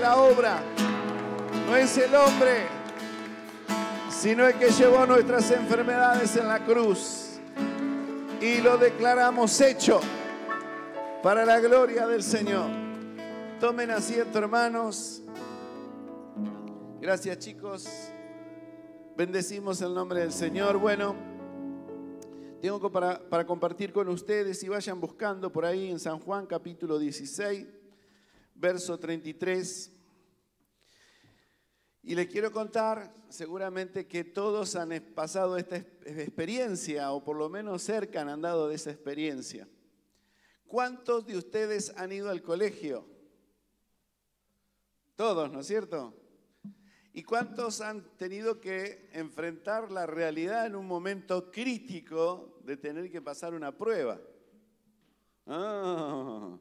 la 0.00 0.16
obra, 0.16 0.62
no 1.66 1.76
es 1.76 1.98
el 1.98 2.14
hombre, 2.14 2.62
sino 4.08 4.48
el 4.48 4.58
que 4.58 4.70
llevó 4.70 5.04
nuestras 5.04 5.50
enfermedades 5.50 6.34
en 6.36 6.48
la 6.48 6.64
cruz 6.64 7.38
y 8.40 8.62
lo 8.62 8.78
declaramos 8.78 9.60
hecho 9.60 10.00
para 11.22 11.44
la 11.44 11.60
gloria 11.60 12.06
del 12.06 12.22
Señor. 12.22 12.70
Tomen 13.60 13.90
asiento, 13.90 14.38
hermanos. 14.38 15.22
Gracias, 16.98 17.38
chicos. 17.40 17.86
Bendecimos 19.14 19.82
el 19.82 19.92
nombre 19.92 20.20
del 20.20 20.32
Señor. 20.32 20.78
Bueno, 20.78 21.14
tengo 22.62 22.90
para, 22.90 23.20
para 23.28 23.44
compartir 23.44 23.92
con 23.92 24.08
ustedes 24.08 24.62
y 24.64 24.70
vayan 24.70 24.98
buscando 24.98 25.52
por 25.52 25.66
ahí 25.66 25.90
en 25.90 26.00
San 26.00 26.18
Juan 26.18 26.46
capítulo 26.46 26.98
16, 26.98 27.81
verso 28.62 28.96
33. 28.96 29.92
Y 32.04 32.14
les 32.14 32.28
quiero 32.28 32.52
contar, 32.52 33.12
seguramente 33.28 34.06
que 34.06 34.22
todos 34.22 34.76
han 34.76 34.90
pasado 35.14 35.56
esta 35.56 35.76
experiencia, 35.76 37.12
o 37.12 37.24
por 37.24 37.36
lo 37.36 37.48
menos 37.48 37.82
cerca 37.82 38.20
han 38.20 38.28
andado 38.28 38.68
de 38.68 38.76
esa 38.76 38.92
experiencia. 38.92 39.68
¿Cuántos 40.66 41.26
de 41.26 41.36
ustedes 41.36 41.92
han 41.96 42.12
ido 42.12 42.30
al 42.30 42.42
colegio? 42.42 43.06
Todos, 45.16 45.52
¿no 45.52 45.60
es 45.60 45.66
cierto? 45.66 46.14
¿Y 47.12 47.24
cuántos 47.24 47.80
han 47.80 48.16
tenido 48.16 48.60
que 48.60 49.10
enfrentar 49.12 49.90
la 49.90 50.06
realidad 50.06 50.66
en 50.66 50.76
un 50.76 50.86
momento 50.86 51.50
crítico 51.50 52.60
de 52.64 52.76
tener 52.76 53.10
que 53.10 53.20
pasar 53.20 53.54
una 53.54 53.76
prueba? 53.76 54.20
Ah, 55.46 56.56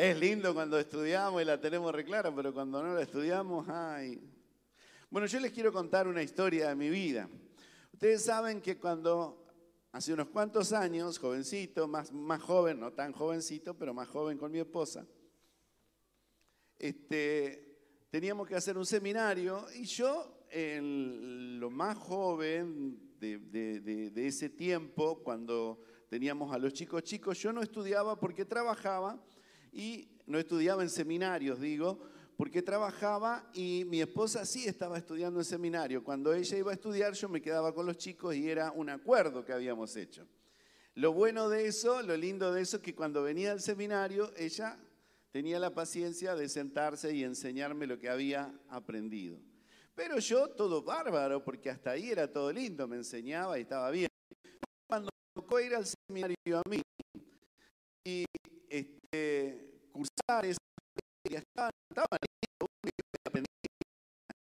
es 0.00 0.18
lindo 0.18 0.54
cuando 0.54 0.78
estudiamos 0.78 1.42
y 1.42 1.44
la 1.44 1.60
tenemos 1.60 1.94
reclara, 1.94 2.34
pero 2.34 2.54
cuando 2.54 2.82
no 2.82 2.94
la 2.94 3.02
estudiamos, 3.02 3.68
ay. 3.68 4.18
Bueno, 5.10 5.26
yo 5.26 5.38
les 5.40 5.52
quiero 5.52 5.70
contar 5.74 6.08
una 6.08 6.22
historia 6.22 6.70
de 6.70 6.74
mi 6.74 6.88
vida. 6.88 7.28
Ustedes 7.92 8.24
saben 8.24 8.62
que 8.62 8.78
cuando 8.78 9.44
hace 9.92 10.14
unos 10.14 10.28
cuantos 10.28 10.72
años, 10.72 11.18
jovencito, 11.18 11.86
más, 11.86 12.12
más 12.12 12.40
joven, 12.40 12.80
no 12.80 12.94
tan 12.94 13.12
jovencito, 13.12 13.76
pero 13.76 13.92
más 13.92 14.08
joven 14.08 14.38
con 14.38 14.50
mi 14.50 14.60
esposa, 14.60 15.06
este, 16.78 18.06
teníamos 18.08 18.48
que 18.48 18.56
hacer 18.56 18.78
un 18.78 18.86
seminario 18.86 19.66
y 19.74 19.84
yo, 19.84 20.46
en 20.48 21.60
lo 21.60 21.68
más 21.68 21.98
joven 21.98 23.18
de, 23.18 23.38
de, 23.38 24.26
ese 24.26 24.48
tiempo, 24.48 25.22
cuando 25.22 25.82
teníamos 26.08 26.54
a 26.54 26.58
los 26.58 26.72
chicos 26.72 27.02
chicos, 27.02 27.38
yo 27.38 27.52
no 27.52 27.60
estudiaba 27.60 28.18
porque 28.18 28.46
trabajaba 28.46 29.22
y 29.72 30.08
no 30.26 30.38
estudiaba 30.38 30.82
en 30.82 30.90
seminarios, 30.90 31.60
digo, 31.60 31.98
porque 32.36 32.62
trabajaba 32.62 33.50
y 33.52 33.84
mi 33.86 34.00
esposa 34.00 34.46
sí 34.46 34.66
estaba 34.66 34.96
estudiando 34.96 35.40
en 35.40 35.44
seminario. 35.44 36.02
Cuando 36.02 36.32
ella 36.32 36.56
iba 36.56 36.70
a 36.70 36.74
estudiar 36.74 37.12
yo 37.12 37.28
me 37.28 37.42
quedaba 37.42 37.74
con 37.74 37.84
los 37.84 37.98
chicos 37.98 38.34
y 38.34 38.48
era 38.48 38.72
un 38.72 38.88
acuerdo 38.88 39.44
que 39.44 39.52
habíamos 39.52 39.94
hecho. 39.96 40.26
Lo 40.94 41.12
bueno 41.12 41.48
de 41.48 41.66
eso, 41.66 42.02
lo 42.02 42.16
lindo 42.16 42.52
de 42.52 42.62
eso 42.62 42.78
es 42.78 42.82
que 42.82 42.94
cuando 42.94 43.22
venía 43.22 43.52
al 43.52 43.60
seminario 43.60 44.32
ella 44.36 44.78
tenía 45.32 45.58
la 45.58 45.74
paciencia 45.74 46.34
de 46.34 46.48
sentarse 46.48 47.14
y 47.14 47.24
enseñarme 47.24 47.86
lo 47.86 47.98
que 47.98 48.08
había 48.08 48.52
aprendido. 48.68 49.38
Pero 49.94 50.18
yo 50.18 50.48
todo 50.48 50.82
bárbaro, 50.82 51.44
porque 51.44 51.68
hasta 51.68 51.90
ahí 51.90 52.10
era 52.10 52.32
todo 52.32 52.52
lindo, 52.52 52.88
me 52.88 52.96
enseñaba 52.96 53.58
y 53.58 53.62
estaba 53.62 53.90
bien. 53.90 54.08
Cuando 54.86 55.10
me 55.12 55.42
tocó 55.42 55.60
ir 55.60 55.74
al 55.74 55.84
seminario 55.86 56.58
a 56.58 56.62
mí 56.68 56.80
y 58.04 58.24
este, 58.68 59.88
cursar 59.92 60.44
esa 60.46 60.58
estaba, 61.24 61.70
estaba 61.88 62.16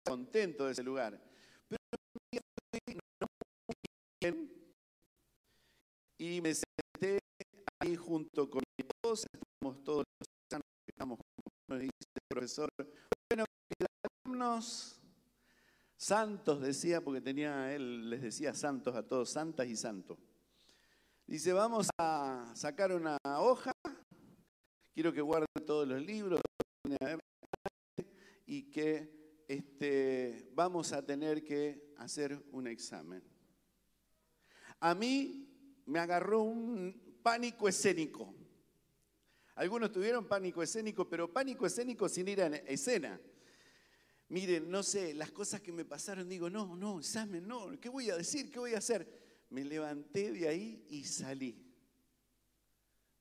contento 0.04 0.66
de 0.66 0.72
ese 0.72 0.82
lugar. 0.82 1.20
Pero 1.68 1.80
un 4.34 4.54
y 6.18 6.40
me 6.40 6.54
senté 6.54 7.18
ahí 7.80 7.96
junto 7.96 8.48
con 8.48 8.62
mi 8.78 8.86
esposa, 8.86 9.26
estamos 9.32 9.84
todos 9.84 10.04
los 10.18 10.60
estamos 10.88 11.18
como 11.66 11.78
dice 11.78 11.90
el 12.14 12.22
profesor, 12.28 12.70
bueno, 13.28 13.44
quedarnos 13.68 15.00
santos, 15.96 16.60
decía, 16.60 17.02
porque 17.02 17.20
tenía, 17.20 17.74
él 17.74 18.08
les 18.08 18.22
decía 18.22 18.54
santos 18.54 18.94
a 18.94 19.02
todos, 19.06 19.30
santas 19.30 19.66
y 19.66 19.76
santos. 19.76 20.18
Dice, 21.26 21.54
vamos 21.54 21.88
a 21.98 22.52
sacar 22.54 22.92
una 22.92 23.16
hoja, 23.24 23.72
quiero 24.92 25.10
que 25.10 25.22
guarden 25.22 25.48
todos 25.64 25.88
los 25.88 26.04
libros 26.04 26.42
y 28.44 28.70
que 28.70 29.42
este, 29.48 30.50
vamos 30.52 30.92
a 30.92 31.04
tener 31.04 31.42
que 31.42 31.94
hacer 31.96 32.44
un 32.52 32.66
examen. 32.66 33.24
A 34.80 34.94
mí 34.94 35.82
me 35.86 35.98
agarró 35.98 36.42
un 36.42 37.18
pánico 37.22 37.68
escénico. 37.68 38.34
Algunos 39.54 39.92
tuvieron 39.92 40.28
pánico 40.28 40.62
escénico, 40.62 41.08
pero 41.08 41.32
pánico 41.32 41.64
escénico 41.64 42.06
sin 42.06 42.28
ir 42.28 42.42
a 42.42 42.48
escena. 42.48 43.18
Miren, 44.28 44.70
no 44.70 44.82
sé, 44.82 45.14
las 45.14 45.30
cosas 45.30 45.62
que 45.62 45.72
me 45.72 45.86
pasaron, 45.86 46.28
digo, 46.28 46.50
no, 46.50 46.76
no, 46.76 46.98
examen, 46.98 47.48
no, 47.48 47.80
¿qué 47.80 47.88
voy 47.88 48.10
a 48.10 48.16
decir? 48.16 48.50
¿Qué 48.50 48.58
voy 48.58 48.74
a 48.74 48.78
hacer? 48.78 49.23
Me 49.54 49.64
levanté 49.64 50.32
de 50.32 50.48
ahí 50.48 50.84
y 50.88 51.04
salí. 51.04 51.56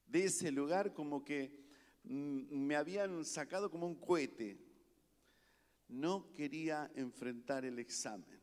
De 0.07 0.25
ese 0.25 0.51
lugar 0.51 0.91
como 0.91 1.23
que 1.23 1.55
mm, 2.05 2.55
me 2.57 2.75
habían 2.75 3.23
sacado 3.23 3.69
como 3.69 3.85
un 3.85 3.93
cohete 3.93 4.57
no 5.89 6.33
quería 6.33 6.91
enfrentar 6.95 7.65
el 7.65 7.77
examen. 7.77 8.39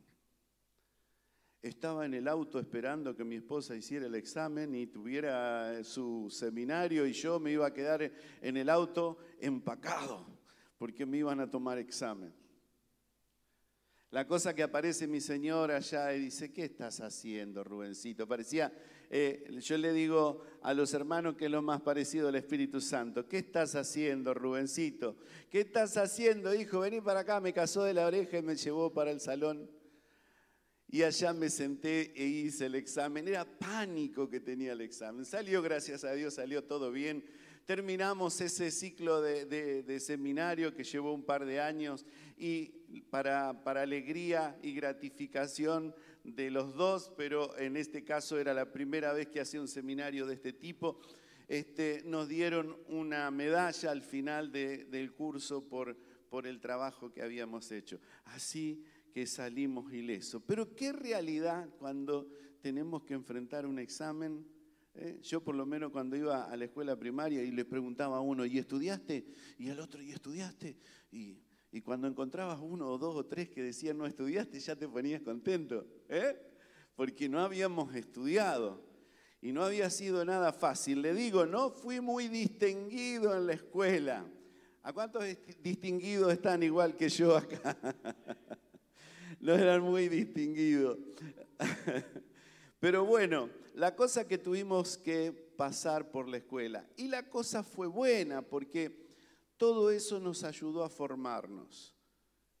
Estaba 1.61 2.05
en 2.05 2.13
el 2.13 2.29
auto 2.29 2.61
esperando 2.61 3.13
que 3.13 3.25
mi 3.25 3.35
esposa 3.35 3.75
hiciera 3.75 4.05
el 4.05 4.15
examen 4.15 4.73
y 4.73 4.87
tuviera 4.87 5.83
su 5.83 6.29
seminario 6.29 7.05
y 7.05 7.11
yo 7.11 7.41
me 7.41 7.51
iba 7.51 7.67
a 7.67 7.73
quedar 7.73 8.09
en 8.41 8.55
el 8.55 8.69
auto 8.69 9.17
empacado 9.37 10.25
porque 10.77 11.05
me 11.05 11.17
iban 11.17 11.41
a 11.41 11.49
tomar 11.49 11.77
examen. 11.77 12.40
La 14.11 14.27
cosa 14.27 14.53
que 14.53 14.61
aparece 14.61 15.07
mi 15.07 15.21
señor 15.21 15.71
allá 15.71 16.13
y 16.13 16.19
dice, 16.19 16.51
¿qué 16.51 16.65
estás 16.65 16.99
haciendo, 16.99 17.63
Rubencito? 17.63 18.27
Parecía, 18.27 18.69
eh, 19.09 19.57
yo 19.61 19.77
le 19.77 19.93
digo 19.93 20.43
a 20.61 20.73
los 20.73 20.93
hermanos 20.93 21.37
que 21.37 21.45
es 21.45 21.51
lo 21.51 21.61
más 21.61 21.79
parecido 21.79 22.27
al 22.27 22.35
Espíritu 22.35 22.81
Santo, 22.81 23.25
¿qué 23.29 23.37
estás 23.37 23.73
haciendo, 23.73 24.33
Rubencito? 24.33 25.15
¿Qué 25.49 25.61
estás 25.61 25.95
haciendo, 25.95 26.53
hijo? 26.53 26.81
Vení 26.81 26.99
para 26.99 27.21
acá, 27.21 27.39
me 27.39 27.53
casó 27.53 27.85
de 27.85 27.93
la 27.93 28.05
oreja 28.05 28.37
y 28.37 28.41
me 28.41 28.57
llevó 28.57 28.91
para 28.91 29.11
el 29.11 29.21
salón. 29.21 29.71
Y 30.89 31.03
allá 31.03 31.31
me 31.31 31.49
senté 31.49 32.11
e 32.13 32.25
hice 32.25 32.65
el 32.65 32.75
examen. 32.75 33.29
Era 33.29 33.45
pánico 33.45 34.29
que 34.29 34.41
tenía 34.41 34.73
el 34.73 34.81
examen. 34.81 35.23
Salió, 35.23 35.61
gracias 35.61 36.03
a 36.03 36.11
Dios, 36.11 36.33
salió 36.33 36.65
todo 36.65 36.91
bien 36.91 37.23
terminamos 37.71 38.41
ese 38.41 38.69
ciclo 38.69 39.21
de, 39.21 39.99
seminario 40.01 40.73
que 40.73 40.83
llevó 40.83 41.13
un 41.13 41.23
par 41.23 41.45
de 41.45 41.61
años 41.61 42.05
y 42.37 42.65
para, 43.09 43.51
alegría 43.63 44.59
y 44.61 44.73
gratificación 44.73 45.95
de 46.25 46.51
los 46.51 46.75
dos, 46.75 47.13
pero 47.15 47.57
en 47.57 47.77
este 47.77 48.03
caso 48.03 48.37
era 48.37 48.53
la 48.53 48.73
primera 48.73 49.13
vez 49.13 49.29
que 49.29 49.39
hacía 49.39 49.61
un 49.61 49.69
seminario 49.69 50.25
de 50.25 50.33
este 50.33 50.51
tipo, 50.51 50.99
este, 51.47 52.01
nos 52.03 52.27
dieron 52.27 52.75
una 52.89 53.31
medalla 53.31 53.91
al 53.91 54.01
final 54.01 54.51
del 54.51 55.13
curso 55.13 55.63
por, 55.63 55.95
por 56.29 56.47
el 56.47 56.59
trabajo 56.59 57.13
que 57.13 57.21
habíamos 57.21 57.71
hecho. 57.71 58.01
Así 58.25 58.83
que 59.13 59.25
salimos 59.25 59.93
ilesos. 59.93 60.43
Pero 60.45 60.75
qué 60.75 60.91
realidad 60.91 61.69
cuando 61.79 62.27
tenemos 62.61 63.03
que 63.03 63.13
enfrentar 63.13 63.65
un 63.65 63.79
examen 63.79 64.45
¿eh? 64.95 65.19
Yo 65.21 65.43
por 65.43 65.55
lo 65.55 65.65
menos 65.65 65.91
cuando 65.91 66.15
iba 66.15 66.45
a 66.45 66.55
la 66.55 66.65
escuela 66.65 66.97
primaria 66.97 67.43
y 67.43 67.51
le 67.51 67.65
preguntaba 67.65 68.17
a 68.17 68.21
uno, 68.21 68.45
¿y 68.45 68.57
estudiaste? 68.57 69.25
Y 69.57 69.69
al 69.69 69.79
otro, 69.79 70.01
¿y 70.01 70.11
estudiaste? 70.11 70.77
Y, 71.11 71.39
cuando 71.83 72.07
encontrabas 72.07 72.59
uno 72.61 72.89
o 72.89 72.97
dos 72.97 73.15
o 73.15 73.25
tres 73.25 73.49
que 73.49 73.63
decían, 73.63 73.97
no 73.97 74.05
estudiaste, 74.05 74.59
ya 74.59 74.75
te 74.75 74.89
ponías 74.89 75.21
contento, 75.21 75.87
¿eh? 76.09 76.37
porque 76.95 77.29
no 77.29 77.39
habíamos 77.39 77.95
estudiado 77.95 78.83
y 79.41 79.53
no 79.53 79.63
había 79.63 79.89
sido 79.89 80.25
nada 80.25 80.51
fácil. 80.51 81.01
Le 81.01 81.13
digo, 81.13 81.45
no 81.45 81.71
fui 81.71 82.01
muy 82.01 82.27
distinguido 82.27 83.35
en 83.35 83.47
la 83.47 83.53
escuela. 83.53 84.29
¿A 84.83 84.91
cuántos 84.91 85.23
distinguidos 85.63 86.33
están 86.33 86.61
igual 86.61 86.95
que 86.95 87.07
yo 87.07 87.37
acá? 87.37 87.77
no 89.39 89.53
eran 89.53 89.81
muy 89.81 90.09
distinguidos. 90.09 90.97
Pero 92.81 93.05
bueno, 93.05 93.47
la 93.75 93.95
cosa 93.95 94.27
que 94.27 94.39
tuvimos 94.39 94.97
que 94.97 95.31
pasar 95.31 96.09
por 96.09 96.27
la 96.27 96.37
escuela. 96.37 96.89
Y 96.97 97.07
la 97.07 97.29
cosa 97.29 97.61
fue 97.61 97.85
buena 97.85 98.41
porque 98.41 99.05
todo 99.55 99.91
eso 99.91 100.19
nos 100.19 100.43
ayudó 100.43 100.83
a 100.83 100.89
formarnos. 100.89 101.95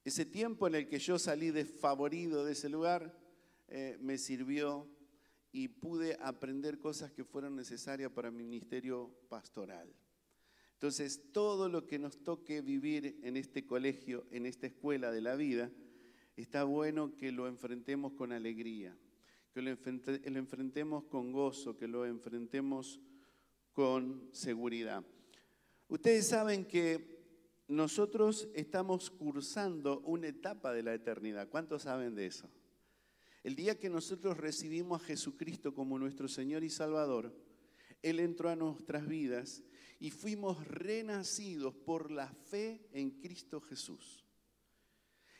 Ese 0.05 0.23
tiempo 0.23 0.67
en 0.67 0.75
el 0.75 0.87
que 0.87 0.99
yo 0.99 1.17
salí 1.17 1.49
desfavorido 1.49 2.45
de 2.45 2.51
ese 2.51 2.69
lugar 2.69 3.17
eh, 3.67 3.97
me 3.99 4.19
sirvió 4.19 4.87
y 5.51 5.69
pude 5.69 6.15
aprender 6.21 6.77
cosas 6.77 7.11
que 7.11 7.23
fueron 7.23 7.55
necesarias 7.55 8.11
para 8.11 8.29
mi 8.29 8.43
ministerio 8.43 9.09
pastoral. 9.27 9.91
Entonces, 10.73 11.31
todo 11.31 11.67
lo 11.67 11.87
que 11.87 11.97
nos 11.97 12.23
toque 12.23 12.61
vivir 12.61 13.19
en 13.23 13.37
este 13.37 13.65
colegio, 13.65 14.27
en 14.29 14.45
esta 14.45 14.67
escuela 14.67 15.11
de 15.11 15.21
la 15.21 15.35
vida, 15.35 15.71
está 16.35 16.63
bueno 16.63 17.15
que 17.17 17.31
lo 17.31 17.47
enfrentemos 17.47 18.13
con 18.13 18.31
alegría, 18.31 18.95
que 19.53 19.61
lo, 19.61 19.69
enfrentemos 19.71 21.03
con 21.05 21.31
gozo, 21.31 21.77
que 21.77 21.87
lo 21.87 22.05
enfrentemos 22.05 22.99
con 23.73 24.29
seguridad. 24.31 25.03
Ustedes 25.87 26.27
saben 26.27 26.65
que 26.65 27.19
nosotros 27.67 28.49
estamos 28.53 29.09
cursando 29.09 29.99
una 30.01 30.27
etapa 30.27 30.73
de 30.73 30.83
la 30.83 30.93
eternidad. 30.93 31.49
¿Cuántos 31.49 31.83
saben 31.83 32.15
de 32.15 32.27
eso? 32.27 32.49
El 33.43 33.55
día 33.55 33.79
que 33.79 33.89
nosotros 33.89 34.37
recibimos 34.37 35.01
a 35.01 35.05
Jesucristo 35.05 35.73
como 35.73 35.97
nuestro 35.97 36.27
Señor 36.27 36.63
y 36.63 36.69
Salvador, 36.69 37.35
Él 38.01 38.19
entró 38.19 38.49
a 38.49 38.55
nuestras 38.55 39.07
vidas 39.07 39.63
y 39.99 40.11
fuimos 40.11 40.65
renacidos 40.67 41.73
por 41.73 42.11
la 42.11 42.27
fe 42.27 42.87
en 42.93 43.11
Cristo 43.11 43.59
Jesús. 43.61 44.25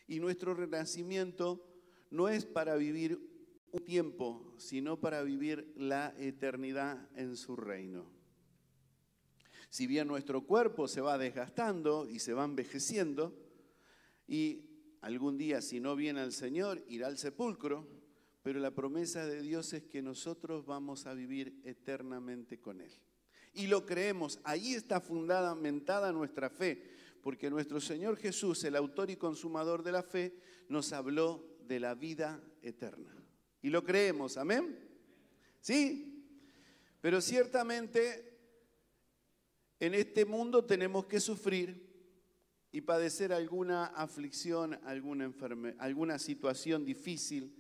Y 0.08 0.20
nuestro 0.20 0.54
renacimiento 0.54 1.66
no 2.10 2.28
es 2.28 2.46
para 2.46 2.76
vivir 2.76 3.31
un 3.72 3.84
tiempo, 3.84 4.54
sino 4.58 5.00
para 5.00 5.24
vivir 5.24 5.74
la 5.76 6.14
eternidad 6.18 7.10
en 7.16 7.38
su 7.38 7.56
reino. 7.56 8.06
Si 9.70 9.88
bien 9.88 10.08
nuestro 10.08 10.46
cuerpo 10.46 10.88
se 10.88 11.02
va 11.02 11.18
desgastando 11.18 12.08
y 12.08 12.20
se 12.20 12.34
va 12.34 12.44
envejeciendo, 12.44 13.34
y 14.28 14.66
algún 15.02 15.38
día 15.38 15.62
si 15.62 15.80
no 15.80 15.96
viene 15.96 16.20
al 16.20 16.34
Señor 16.34 16.84
irá 16.88 17.08
al 17.08 17.18
sepulcro, 17.18 17.88
pero 18.44 18.60
la 18.60 18.72
promesa 18.72 19.26
de 19.26 19.42
Dios 19.42 19.72
es 19.74 19.84
que 19.84 20.02
nosotros 20.02 20.66
vamos 20.66 21.06
a 21.06 21.14
vivir 21.14 21.62
eternamente 21.64 22.60
con 22.60 22.82
Él 22.82 22.92
y 23.54 23.68
lo 23.68 23.86
creemos. 23.86 24.40
Ahí 24.44 24.74
está 24.74 25.02
fundamentada 25.02 26.12
nuestra 26.12 26.50
fe, 26.50 26.92
porque 27.22 27.50
nuestro 27.50 27.80
Señor 27.80 28.18
Jesús, 28.18 28.64
el 28.64 28.76
autor 28.76 29.10
y 29.10 29.16
consumador 29.16 29.84
de 29.84 29.92
la 29.92 30.04
fe, 30.04 30.36
nos 30.70 30.94
habló 30.94 31.58
de 31.68 31.80
la 31.80 31.96
vida 31.96 32.42
eterna. 32.62 33.21
Y 33.62 33.70
lo 33.70 33.84
creemos, 33.84 34.38
amén. 34.38 34.78
¿Sí? 35.60 36.26
Pero 37.02 37.22
ciertamente 37.22 38.38
en 39.80 39.94
este 39.94 40.26
mundo 40.26 40.66
tenemos 40.66 41.06
que 41.06 41.20
sufrir 41.20 41.90
y 42.72 42.82
padecer 42.82 43.34
alguna 43.34 43.86
aflicción, 43.88 44.80
alguna 44.86 45.34
alguna 45.80 46.20
situación 46.20 46.86
difícil. 46.86 47.56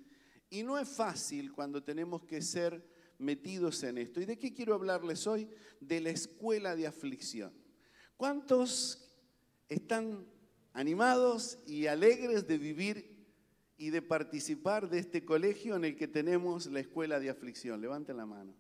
Y 0.50 0.63
no 0.63 0.77
es 0.77 0.88
fácil 0.88 1.51
cuando 1.51 1.83
tenemos 1.83 2.24
que 2.24 2.42
ser 2.42 2.86
metidos 3.18 3.83
en 3.83 3.98
esto. 3.98 4.21
¿Y 4.21 4.25
de 4.25 4.38
qué 4.38 4.53
quiero 4.53 4.74
hablarles 4.74 5.27
hoy? 5.27 5.50
De 5.80 6.01
la 6.01 6.09
escuela 6.09 6.75
de 6.75 6.88
aflicción. 6.88 7.53
¿Cuántos 8.18 9.09
están 9.69 10.27
animados 10.74 11.59
y 11.65 11.88
alegres 11.88 12.48
de 12.48 12.57
vivir 12.57 13.11
y 13.81 13.89
de 13.89 14.04
participar 14.04 14.92
de 14.92 15.00
este 15.00 15.25
colegio 15.25 15.75
en 15.75 15.86
el 15.86 15.95
que 15.95 16.07
tenemos 16.07 16.68
la 16.68 16.81
escuela 16.81 17.19
de 17.19 17.31
aflicción? 17.31 17.81
Levanten 17.81 18.16
la 18.16 18.28
mano. 18.28 18.54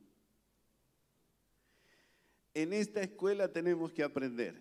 En 2.55 2.73
esta 2.73 3.01
escuela 3.01 3.53
tenemos 3.53 3.93
que 3.93 4.01
aprender. 4.01 4.59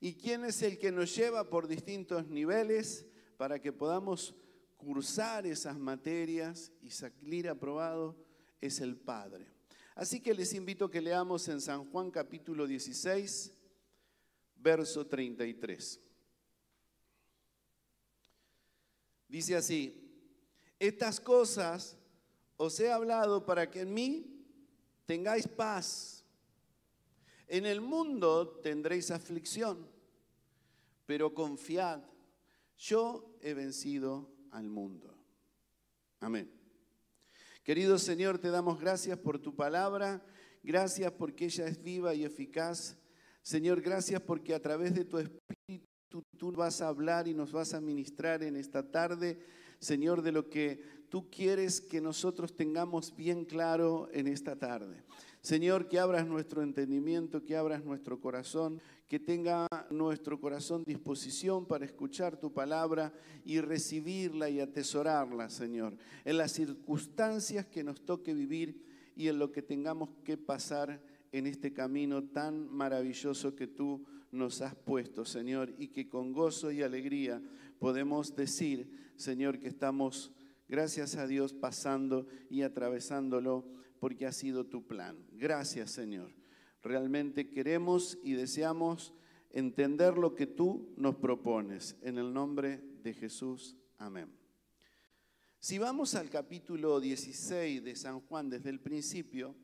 ¿Y 0.00 0.14
quién 0.14 0.44
es 0.44 0.60
el 0.62 0.76
que 0.80 0.90
nos 0.90 1.14
lleva 1.14 1.48
por 1.48 1.68
distintos 1.68 2.26
niveles 2.26 3.06
para 3.36 3.60
que 3.60 3.72
podamos 3.72 4.34
cursar 4.76 5.46
esas 5.46 5.78
materias 5.78 6.72
y 6.82 6.90
salir 6.90 7.48
aprobados? 7.48 8.16
es 8.60 8.80
el 8.80 8.96
Padre. 8.96 9.46
Así 9.94 10.20
que 10.20 10.34
les 10.34 10.52
invito 10.54 10.86
a 10.86 10.90
que 10.90 11.00
leamos 11.00 11.46
en 11.46 11.60
San 11.60 11.84
Juan 11.90 12.10
capítulo 12.10 12.66
16, 12.66 13.52
verso 14.56 15.06
33. 15.06 16.00
Dice 19.28 19.56
así, 19.56 20.06
estas 20.78 21.20
cosas 21.20 21.96
os 22.56 22.78
he 22.80 22.90
hablado 22.90 23.44
para 23.44 23.70
que 23.70 23.80
en 23.80 23.92
mí 23.92 24.44
tengáis 25.04 25.46
paz. 25.46 26.24
En 27.48 27.64
el 27.66 27.80
mundo 27.80 28.60
tendréis 28.62 29.10
aflicción, 29.10 29.88
pero 31.06 31.32
confiad, 31.32 32.02
yo 32.76 33.36
he 33.40 33.54
vencido 33.54 34.30
al 34.50 34.68
mundo. 34.68 35.14
Amén. 36.20 36.50
Querido 37.62 37.98
Señor, 37.98 38.38
te 38.38 38.50
damos 38.50 38.80
gracias 38.80 39.18
por 39.18 39.38
tu 39.38 39.54
palabra, 39.54 40.24
gracias 40.62 41.12
porque 41.12 41.46
ella 41.46 41.66
es 41.66 41.82
viva 41.82 42.14
y 42.14 42.24
eficaz. 42.24 42.96
Señor, 43.42 43.80
gracias 43.80 44.20
porque 44.20 44.54
a 44.54 44.60
través 44.60 44.94
de 44.94 45.04
tu 45.04 45.18
Espíritu 45.18 45.86
tú 46.36 46.52
vas 46.52 46.80
a 46.80 46.88
hablar 46.88 47.28
y 47.28 47.34
nos 47.34 47.52
vas 47.52 47.74
a 47.74 47.80
ministrar 47.80 48.42
en 48.42 48.56
esta 48.56 48.90
tarde, 48.90 49.38
Señor, 49.78 50.22
de 50.22 50.32
lo 50.32 50.48
que 50.48 50.80
tú 51.08 51.30
quieres 51.30 51.80
que 51.80 52.00
nosotros 52.00 52.54
tengamos 52.54 53.14
bien 53.16 53.44
claro 53.44 54.08
en 54.12 54.26
esta 54.26 54.56
tarde. 54.56 55.02
Señor, 55.40 55.88
que 55.88 56.00
abras 56.00 56.26
nuestro 56.26 56.62
entendimiento, 56.62 57.44
que 57.44 57.56
abras 57.56 57.84
nuestro 57.84 58.20
corazón, 58.20 58.80
que 59.06 59.20
tenga 59.20 59.68
nuestro 59.90 60.40
corazón 60.40 60.82
disposición 60.84 61.66
para 61.66 61.84
escuchar 61.84 62.36
tu 62.36 62.52
palabra 62.52 63.12
y 63.44 63.60
recibirla 63.60 64.50
y 64.50 64.58
atesorarla, 64.58 65.48
Señor, 65.48 65.96
en 66.24 66.38
las 66.38 66.50
circunstancias 66.50 67.66
que 67.66 67.84
nos 67.84 68.04
toque 68.04 68.34
vivir 68.34 68.84
y 69.14 69.28
en 69.28 69.38
lo 69.38 69.52
que 69.52 69.62
tengamos 69.62 70.10
que 70.24 70.36
pasar 70.36 71.00
en 71.30 71.46
este 71.46 71.72
camino 71.72 72.24
tan 72.24 72.68
maravilloso 72.68 73.54
que 73.54 73.68
tú 73.68 74.04
nos 74.32 74.62
has 74.62 74.74
puesto, 74.74 75.24
Señor, 75.24 75.72
y 75.78 75.88
que 75.88 76.08
con 76.08 76.32
gozo 76.32 76.70
y 76.70 76.82
alegría 76.82 77.42
podemos 77.78 78.34
decir, 78.34 79.12
Señor, 79.16 79.58
que 79.58 79.68
estamos, 79.68 80.32
gracias 80.68 81.16
a 81.16 81.26
Dios, 81.26 81.52
pasando 81.52 82.26
y 82.50 82.62
atravesándolo 82.62 83.64
porque 84.00 84.26
ha 84.26 84.32
sido 84.32 84.66
tu 84.66 84.86
plan. 84.86 85.16
Gracias, 85.32 85.90
Señor. 85.90 86.32
Realmente 86.82 87.50
queremos 87.50 88.18
y 88.22 88.34
deseamos 88.34 89.14
entender 89.50 90.18
lo 90.18 90.34
que 90.34 90.46
tú 90.46 90.92
nos 90.96 91.16
propones. 91.16 91.96
En 92.02 92.18
el 92.18 92.32
nombre 92.32 92.82
de 93.02 93.14
Jesús, 93.14 93.76
amén. 93.98 94.30
Si 95.58 95.78
vamos 95.78 96.14
al 96.14 96.30
capítulo 96.30 97.00
16 97.00 97.82
de 97.82 97.96
San 97.96 98.20
Juan 98.20 98.50
desde 98.50 98.70
el 98.70 98.78
principio, 98.78 99.56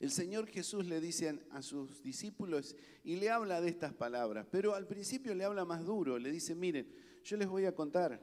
el 0.00 0.10
Señor 0.12 0.46
Jesús 0.46 0.86
le 0.86 1.00
dice 1.00 1.44
a 1.50 1.60
sus 1.60 2.02
discípulos 2.02 2.76
y 3.02 3.16
le 3.16 3.30
habla 3.30 3.60
de 3.60 3.68
estas 3.68 3.92
palabras, 3.92 4.46
pero 4.50 4.74
al 4.74 4.86
principio 4.86 5.34
le 5.34 5.44
habla 5.44 5.64
más 5.64 5.84
duro, 5.84 6.18
le 6.18 6.30
dice, 6.30 6.54
miren, 6.54 6.92
yo 7.24 7.36
les 7.36 7.48
voy 7.48 7.64
a 7.64 7.74
contar, 7.74 8.22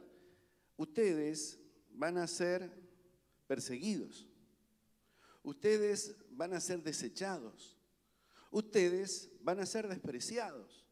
ustedes 0.77 1.59
van 1.91 2.17
a 2.17 2.27
ser 2.27 2.71
perseguidos, 3.45 4.27
ustedes 5.43 6.15
van 6.31 6.53
a 6.53 6.61
ser 6.61 6.81
desechados, 6.81 7.77
ustedes 8.51 9.29
van 9.41 9.59
a 9.59 9.65
ser 9.65 9.87
despreciados. 9.87 10.85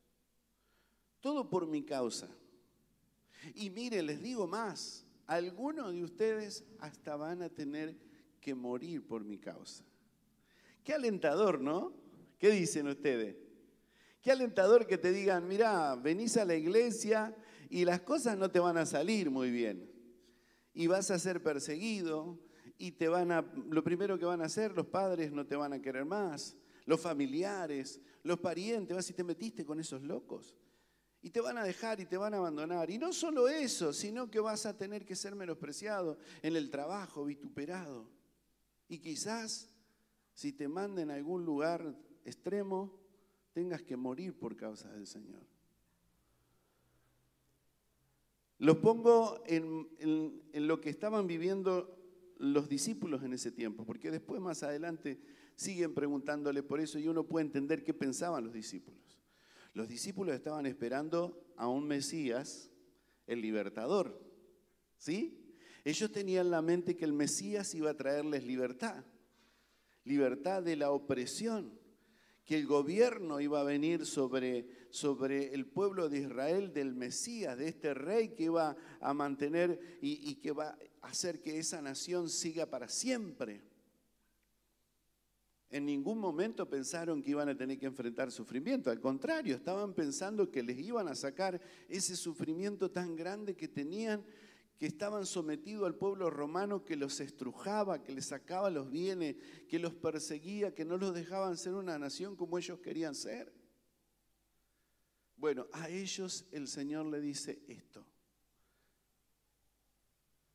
Todo 1.21 1.49
por 1.49 1.65
mi 1.65 1.83
causa. 1.83 2.27
Y 3.55 3.69
mire, 3.69 4.03
les 4.03 4.21
digo 4.21 4.45
más, 4.45 5.05
algunos 5.25 5.93
de 5.93 6.03
ustedes 6.03 6.65
hasta 6.79 7.15
van 7.15 7.41
a 7.41 7.49
tener 7.49 7.97
que 8.41 8.53
morir 8.53 9.07
por 9.07 9.23
mi 9.23 9.37
causa. 9.37 9.85
Qué 10.83 10.93
alentador, 10.93 11.61
¿no? 11.61 11.93
¿Qué 12.37 12.51
dicen 12.51 12.87
ustedes? 12.87 13.35
Qué 14.21 14.31
alentador 14.31 14.87
que 14.87 14.97
te 14.97 15.11
digan, 15.11 15.47
mira, 15.47 15.95
venís 15.95 16.37
a 16.37 16.45
la 16.45 16.55
iglesia 16.55 17.35
y 17.69 17.85
las 17.85 18.01
cosas 18.01 18.37
no 18.37 18.49
te 18.51 18.59
van 18.59 18.77
a 18.77 18.85
salir 18.85 19.29
muy 19.29 19.51
bien. 19.51 19.89
Y 20.73 20.87
vas 20.87 21.11
a 21.11 21.19
ser 21.19 21.43
perseguido, 21.43 22.39
y 22.77 22.91
te 22.91 23.07
van 23.07 23.31
a, 23.31 23.49
lo 23.69 23.83
primero 23.83 24.17
que 24.17 24.25
van 24.25 24.41
a 24.41 24.45
hacer, 24.45 24.73
los 24.73 24.87
padres 24.87 25.31
no 25.31 25.45
te 25.45 25.55
van 25.55 25.73
a 25.73 25.81
querer 25.81 26.05
más, 26.05 26.57
los 26.85 26.99
familiares, 26.99 28.01
los 28.23 28.39
parientes, 28.39 28.95
vas 28.95 29.09
y 29.09 29.13
te 29.13 29.23
metiste 29.23 29.65
con 29.65 29.79
esos 29.79 30.01
locos. 30.01 30.55
Y 31.21 31.29
te 31.29 31.39
van 31.39 31.57
a 31.57 31.63
dejar 31.63 32.01
y 32.01 32.05
te 32.05 32.17
van 32.17 32.33
a 32.33 32.37
abandonar. 32.37 32.89
Y 32.89 32.97
no 32.97 33.13
solo 33.13 33.47
eso, 33.47 33.93
sino 33.93 34.29
que 34.29 34.41
vas 34.41 34.65
a 34.65 34.77
tener 34.77 35.05
que 35.05 35.15
ser 35.15 35.35
menospreciado 35.35 36.17
en 36.41 36.57
el 36.57 36.69
trabajo, 36.69 37.23
vituperado. 37.23 38.09
Y 38.89 38.99
quizás, 38.99 39.72
si 40.33 40.53
te 40.53 40.67
mandan 40.67 41.11
a 41.11 41.15
algún 41.15 41.45
lugar 41.45 41.95
extremo, 42.25 42.99
tengas 43.53 43.81
que 43.83 43.95
morir 43.95 44.37
por 44.37 44.55
causa 44.55 44.91
del 44.91 45.07
Señor. 45.07 45.41
Los 48.59 48.77
pongo 48.77 49.43
en, 49.45 49.89
lo 50.53 50.79
que 50.79 50.89
estaban 50.89 51.27
viviendo 51.27 51.99
los 52.37 52.69
discípulos 52.69 53.23
en 53.23 53.33
ese 53.33 53.51
tiempo, 53.51 53.85
porque 53.85 54.09
después 54.09 54.41
más 54.41 54.63
adelante 54.63 55.19
siguen 55.55 55.93
preguntándole 55.93 56.63
por 56.63 56.79
eso 56.79 56.97
y 56.97 57.07
uno 57.07 57.25
puede 57.25 57.45
entender 57.45 57.83
qué 57.83 57.93
pensaban 57.93 58.45
los 58.45 58.53
discípulos. 58.53 59.01
Los 59.73 59.87
discípulos 59.87 60.35
estaban 60.35 60.65
esperando 60.65 61.43
a 61.57 61.67
un 61.67 61.87
Mesías, 61.87 62.69
el 63.27 63.41
libertador, 63.41 64.19
¿sí? 64.97 65.57
Ellos 65.83 66.11
tenían 66.11 66.45
en 66.45 66.51
la 66.51 66.61
mente 66.61 66.95
que 66.95 67.05
el 67.05 67.13
Mesías 67.13 67.75
iba 67.75 67.89
a 67.89 67.97
traerles 67.97 68.45
libertad, 68.45 69.03
libertad 70.05 70.63
de 70.63 70.75
la 70.75 70.91
opresión, 70.91 71.79
que 72.45 72.57
el 72.57 72.67
gobierno 72.67 73.39
iba 73.39 73.61
a 73.61 73.63
venir 73.63 74.05
sobre, 74.05 74.67
sobre 74.89 75.53
el 75.53 75.65
pueblo 75.65 76.09
de 76.09 76.19
Israel 76.19 76.73
del 76.73 76.93
Mesías, 76.93 77.57
de 77.57 77.69
este 77.69 77.93
rey 77.93 78.29
que 78.29 78.43
iba 78.43 78.75
a 78.99 79.13
mantener 79.13 79.99
y, 80.01 80.29
y 80.29 80.35
que 80.35 80.51
va 80.51 80.77
a 81.01 81.07
hacer 81.07 81.41
que 81.41 81.57
esa 81.57 81.81
nación 81.81 82.29
siga 82.29 82.65
para 82.65 82.89
siempre. 82.89 83.61
En 85.69 85.85
ningún 85.85 86.19
momento 86.19 86.69
pensaron 86.69 87.23
que 87.23 87.31
iban 87.31 87.49
a 87.49 87.57
tener 87.57 87.79
que 87.79 87.87
enfrentar 87.87 88.31
sufrimiento, 88.31 88.91
al 88.91 88.99
contrario, 88.99 89.55
estaban 89.55 89.93
pensando 89.93 90.51
que 90.51 90.61
les 90.61 90.77
iban 90.77 91.07
a 91.07 91.15
sacar 91.15 91.59
ese 91.89 92.15
sufrimiento 92.15 92.91
tan 92.91 93.15
grande 93.15 93.55
que 93.55 93.67
tenían 93.67 94.23
que 94.77 94.85
estaban 94.85 95.25
sometidos 95.25 95.85
al 95.85 95.95
pueblo 95.95 96.29
romano 96.29 96.83
que 96.83 96.95
los 96.95 97.19
estrujaba, 97.19 98.03
que 98.03 98.13
les 98.13 98.25
sacaba 98.25 98.69
los 98.69 98.89
bienes, 98.89 99.35
que 99.69 99.79
los 99.79 99.93
perseguía, 99.93 100.73
que 100.73 100.85
no 100.85 100.97
los 100.97 101.13
dejaban 101.13 101.57
ser 101.57 101.75
una 101.75 101.97
nación 101.97 102.35
como 102.35 102.57
ellos 102.57 102.79
querían 102.79 103.15
ser. 103.15 103.53
Bueno, 105.37 105.67
a 105.73 105.89
ellos 105.89 106.45
el 106.51 106.67
Señor 106.67 107.05
le 107.05 107.21
dice 107.21 107.61
esto. 107.67 108.05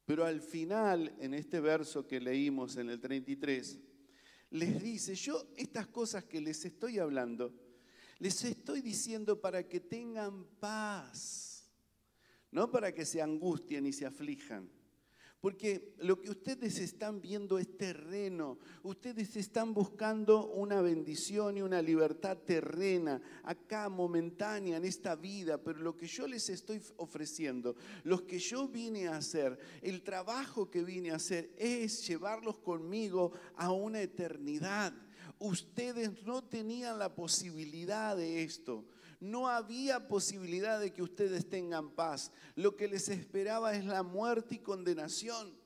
Pero 0.05 0.25
al 0.25 0.41
final, 0.41 1.15
en 1.21 1.35
este 1.35 1.61
verso 1.61 2.07
que 2.07 2.21
leímos 2.21 2.77
en 2.77 2.89
el 2.89 2.99
33, 2.99 3.79
les 4.51 4.83
dice, 4.83 5.15
yo 5.15 5.47
estas 5.57 5.87
cosas 5.89 6.25
que 6.25 6.41
les 6.41 6.65
estoy 6.65 6.99
hablando, 6.99 7.55
les 8.19 8.43
estoy 8.45 8.81
diciendo 8.81 9.41
para 9.41 9.69
que 9.69 9.81
tengan 9.81 10.45
paz 10.59 11.58
no 12.50 12.71
para 12.71 12.93
que 12.93 13.05
se 13.05 13.23
angustien 13.23 13.87
y 13.87 13.93
se 13.93 14.07
aflijan. 14.07 14.71
Porque 15.40 15.95
lo 15.99 16.21
que 16.21 16.31
ustedes 16.31 16.81
están 16.81 17.21
viendo 17.21 17.59
es 17.59 17.76
terreno. 17.76 18.59
Ustedes 18.83 19.37
están 19.37 19.73
buscando 19.73 20.49
una 20.49 20.81
bendición 20.81 21.57
y 21.57 21.62
una 21.62 21.81
libertad 21.81 22.38
terrena, 22.38 23.23
acá 23.45 23.88
momentánea 23.88 24.78
en 24.78 24.85
esta 24.85 25.14
vida. 25.14 25.62
Pero 25.62 25.78
lo 25.78 25.97
que 25.97 26.09
yo 26.09 26.26
les 26.26 26.49
estoy 26.49 26.83
ofreciendo, 26.97 27.76
lo 28.02 28.26
que 28.26 28.40
yo 28.40 28.67
vine 28.67 29.07
a 29.07 29.19
hacer, 29.19 29.57
el 29.81 30.02
trabajo 30.02 30.69
que 30.71 30.83
vine 30.83 31.12
a 31.12 31.17
hacer 31.17 31.52
es 31.57 32.05
llevarlos 32.09 32.59
conmigo 32.59 33.31
a 33.55 33.71
una 33.71 34.00
eternidad. 34.00 34.93
Ustedes 35.38 36.21
no 36.25 36.43
tenían 36.43 36.99
la 36.99 37.14
posibilidad 37.14 38.17
de 38.17 38.43
esto 38.43 38.85
no 39.21 39.49
había 39.49 40.07
posibilidad 40.07 40.81
de 40.81 40.93
que 40.93 41.03
ustedes 41.03 41.49
tengan 41.49 41.91
paz. 41.91 42.33
Lo 42.55 42.77
que 42.77 42.89
les 42.89 43.09
esperaba 43.09 43.75
es 43.75 43.85
la 43.85 44.03
muerte 44.03 44.57
y 44.57 44.59
condenación. 44.59 45.59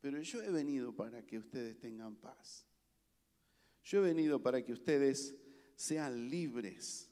Pero 0.00 0.20
yo 0.20 0.42
he 0.42 0.50
venido 0.50 0.94
para 0.94 1.24
que 1.24 1.38
ustedes 1.38 1.78
tengan 1.78 2.16
paz. 2.16 2.66
Yo 3.82 3.98
he 3.98 4.08
venido 4.08 4.42
para 4.42 4.64
que 4.64 4.72
ustedes 4.72 5.34
sean 5.76 6.28
libres. 6.28 7.10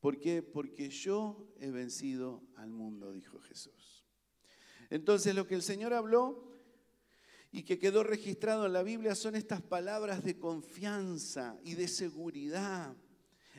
¿Por 0.00 0.18
qué? 0.18 0.42
Porque 0.42 0.90
yo 0.90 1.54
he 1.58 1.70
vencido 1.70 2.42
al 2.56 2.70
mundo, 2.70 3.12
dijo 3.12 3.40
Jesús. 3.40 4.04
Entonces 4.90 5.34
lo 5.34 5.46
que 5.46 5.54
el 5.54 5.62
Señor 5.62 5.94
habló 5.94 6.52
y 7.52 7.62
que 7.62 7.78
quedó 7.78 8.02
registrado 8.02 8.66
en 8.66 8.72
la 8.72 8.82
Biblia 8.82 9.14
son 9.14 9.34
estas 9.34 9.62
palabras 9.62 10.22
de 10.24 10.38
confianza 10.38 11.58
y 11.64 11.74
de 11.74 11.88
seguridad 11.88 12.96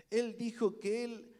él 0.09 0.37
dijo 0.37 0.79
que 0.79 1.03
Él, 1.03 1.35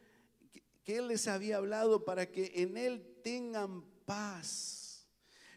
que 0.84 0.98
Él 0.98 1.08
les 1.08 1.28
había 1.28 1.58
hablado 1.58 2.04
para 2.06 2.32
que 2.32 2.52
en 2.56 2.78
Él 2.78 3.20
tengan 3.24 3.84
paz. 4.06 5.08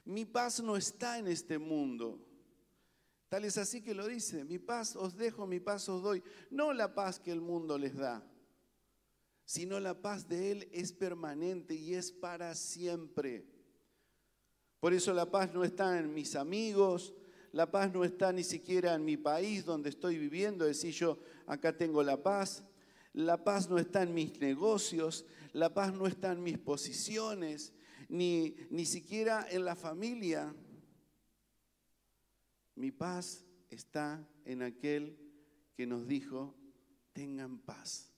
Mi 0.05 0.25
paz 0.25 0.61
no 0.63 0.77
está 0.77 1.19
en 1.19 1.29
este 1.29 1.59
mundo. 1.59 2.27
Tal 3.29 3.45
es 3.45 3.59
así 3.59 3.81
que 3.81 3.95
lo 3.95 4.09
dice, 4.09 4.45
mi 4.45 4.59
paz 4.59 4.97
os 4.97 5.17
dejo, 5.17 5.47
mi 5.47 5.61
paz 5.61 5.89
os 5.89 6.03
doy. 6.03 6.23
No 6.51 6.73
la 6.73 6.95
paz 6.95 7.21
que 7.21 7.31
el 7.31 7.41
mundo 7.41 7.79
les 7.79 7.97
da, 7.97 8.25
sino 9.45 9.79
la 9.79 10.01
paz 10.01 10.29
de 10.29 10.51
Él 10.51 10.69
es 10.73 10.93
permanente 10.93 11.75
y 11.75 11.95
es 11.95 12.11
para 12.11 12.55
siempre. 12.55 13.47
Por 14.81 14.95
eso 14.95 15.13
la 15.13 15.31
paz 15.31 15.53
no 15.53 15.63
está 15.63 15.99
en 15.99 16.13
mis 16.13 16.35
amigos, 16.35 17.15
la 17.53 17.71
paz 17.71 17.93
no 17.93 18.05
está 18.05 18.33
ni 18.33 18.43
siquiera 18.43 18.95
en 18.95 19.05
mi 19.05 19.17
país 19.17 19.65
donde 19.65 19.91
estoy 19.91 20.19
viviendo, 20.19 20.65
decir 20.65 20.93
yo 20.93 21.19
acá 21.47 21.77
tengo 21.77 22.03
la 22.03 22.21
paz. 22.21 22.65
La 23.13 23.43
paz 23.43 23.69
no 23.69 23.79
está 23.79 24.03
en 24.03 24.15
mis 24.15 24.39
negocios, 24.41 25.27
la 25.53 25.75
paz 25.75 25.93
no 25.93 26.07
está 26.07 26.33
en 26.33 26.43
mis 26.43 26.59
posiciones, 26.59 27.73
ni, 28.09 28.57
ni 28.71 28.85
siquiera 28.85 29.47
en 29.51 29.65
la 29.65 29.75
familia. 29.75 30.55
Mi 32.77 32.93
paz 32.93 33.45
está 33.69 34.27
en 34.45 34.63
aquel 34.63 35.19
que 35.75 35.87
nos 35.87 36.07
dijo, 36.07 36.55
tengan 37.13 37.59
paz. 37.59 38.13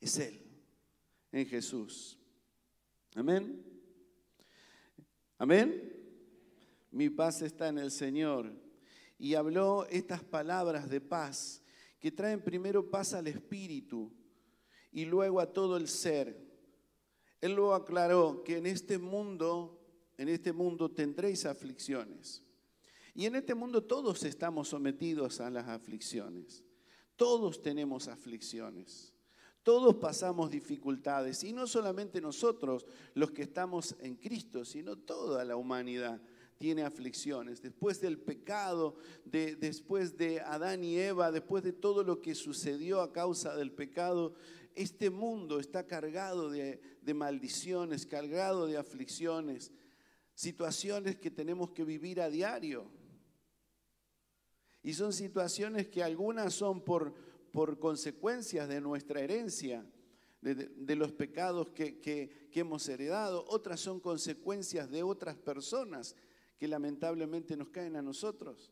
Es 0.00 0.18
Él, 0.18 0.40
en 1.32 1.46
Jesús. 1.46 2.18
Amén. 3.14 3.64
Amén. 5.38 5.92
Mi 6.90 7.10
paz 7.10 7.42
está 7.42 7.68
en 7.68 7.78
el 7.78 7.90
Señor. 7.90 8.52
Y 9.18 9.34
habló 9.34 9.86
estas 9.86 10.22
palabras 10.22 10.88
de 10.88 11.00
paz 11.00 11.61
que 12.02 12.10
traen 12.10 12.42
primero 12.42 12.90
paz 12.90 13.14
al 13.14 13.28
espíritu 13.28 14.12
y 14.90 15.04
luego 15.04 15.38
a 15.38 15.52
todo 15.52 15.76
el 15.76 15.86
ser. 15.86 16.36
Él 17.40 17.52
lo 17.52 17.74
aclaró 17.74 18.42
que 18.42 18.56
en 18.56 18.66
este 18.66 18.98
mundo, 18.98 19.80
en 20.18 20.28
este 20.28 20.52
mundo 20.52 20.90
tendréis 20.90 21.46
aflicciones. 21.46 22.42
Y 23.14 23.26
en 23.26 23.36
este 23.36 23.54
mundo 23.54 23.84
todos 23.84 24.24
estamos 24.24 24.68
sometidos 24.68 25.40
a 25.40 25.48
las 25.48 25.68
aflicciones. 25.68 26.64
Todos 27.14 27.62
tenemos 27.62 28.08
aflicciones. 28.08 29.14
Todos 29.62 29.94
pasamos 29.94 30.50
dificultades. 30.50 31.44
Y 31.44 31.52
no 31.52 31.68
solamente 31.68 32.20
nosotros, 32.20 32.84
los 33.14 33.30
que 33.30 33.42
estamos 33.42 33.94
en 34.00 34.16
Cristo, 34.16 34.64
sino 34.64 34.96
toda 34.96 35.44
la 35.44 35.54
humanidad 35.54 36.20
tiene 36.62 36.84
aflicciones. 36.84 37.60
Después 37.60 38.00
del 38.00 38.20
pecado, 38.20 38.94
de, 39.24 39.56
después 39.56 40.16
de 40.16 40.40
Adán 40.42 40.84
y 40.84 40.96
Eva, 40.96 41.32
después 41.32 41.64
de 41.64 41.72
todo 41.72 42.04
lo 42.04 42.22
que 42.22 42.36
sucedió 42.36 43.00
a 43.00 43.12
causa 43.12 43.56
del 43.56 43.72
pecado, 43.72 44.34
este 44.76 45.10
mundo 45.10 45.58
está 45.58 45.88
cargado 45.88 46.50
de, 46.50 46.80
maldiciones, 47.16 48.06
cargado 48.06 48.68
de 48.68 48.76
aflicciones, 48.76 49.72
situaciones 50.36 51.16
que 51.16 51.32
tenemos 51.32 51.72
que 51.72 51.82
vivir 51.82 52.20
a 52.20 52.30
diario. 52.30 52.88
Y 54.84 54.94
son 54.94 55.12
situaciones 55.12 55.88
que 55.88 56.04
algunas 56.04 56.54
son 56.54 56.84
por, 56.84 57.12
por 57.50 57.80
consecuencias 57.80 58.68
de 58.68 58.80
nuestra 58.80 59.20
herencia, 59.20 59.84
de, 60.42 60.96
los 60.96 61.10
pecados 61.10 61.70
que, 61.70 62.48
hemos 62.52 62.88
heredado, 62.88 63.44
otras 63.48 63.80
son 63.80 63.98
consecuencias 63.98 64.88
de 64.90 65.02
otras 65.02 65.36
personas 65.36 66.14
que 66.62 66.68
lamentablemente 66.68 67.56
nos 67.56 67.70
caen 67.70 67.96
a 67.96 68.02
nosotros, 68.02 68.70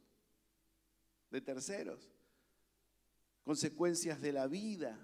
de 1.29 1.41
terceros, 1.41 2.09
consecuencias 3.43 4.23
de 4.23 4.33
la 4.33 4.47
vida 4.47 4.97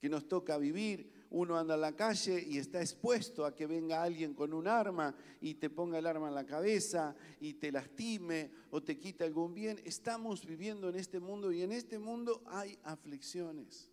que 0.00 0.08
nos 0.08 0.26
toca 0.26 0.56
vivir. 0.56 1.26
Uno 1.28 1.58
anda 1.58 1.74
a 1.74 1.76
la 1.76 1.94
calle 1.94 2.42
y 2.42 2.56
está 2.56 2.80
expuesto 2.80 3.44
a 3.44 3.54
que 3.54 3.66
venga 3.66 4.02
alguien 4.02 4.32
con 4.32 4.54
un 4.54 4.66
arma 4.66 5.14
y 5.42 5.56
te 5.56 5.68
ponga 5.68 5.98
el 5.98 6.06
arma 6.06 6.28
en 6.28 6.34
la 6.36 6.46
cabeza 6.46 7.14
y 7.38 7.52
te 7.52 7.70
lastime 7.70 8.50
o 8.70 8.82
te 8.82 8.98
quite 8.98 9.22
algún 9.22 9.52
bien. 9.52 9.78
Estamos 9.84 10.46
viviendo 10.46 10.88
en 10.88 10.94
este 10.94 11.20
mundo 11.20 11.52
y 11.52 11.60
en 11.60 11.72
este 11.72 11.98
mundo 11.98 12.44
hay 12.46 12.78
aflicciones. 12.82 13.90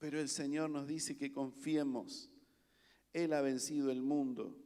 Pero 0.00 0.18
el 0.18 0.28
Señor 0.28 0.70
nos 0.70 0.88
dice 0.88 1.16
que 1.16 1.30
confiemos. 1.30 2.28
Él 3.12 3.32
ha 3.32 3.42
vencido 3.42 3.92
el 3.92 4.02
mundo. 4.02 4.64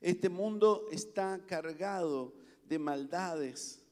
Este 0.00 0.30
mundo 0.30 0.86
está 0.90 1.44
cargado 1.46 2.34
de 2.64 2.78
maldades. 2.78 3.84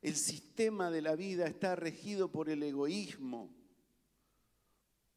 El 0.00 0.14
sistema 0.14 0.90
de 0.90 1.02
la 1.02 1.16
vida 1.16 1.46
está 1.46 1.74
regido 1.74 2.30
por 2.30 2.48
el 2.48 2.62
egoísmo, 2.62 3.52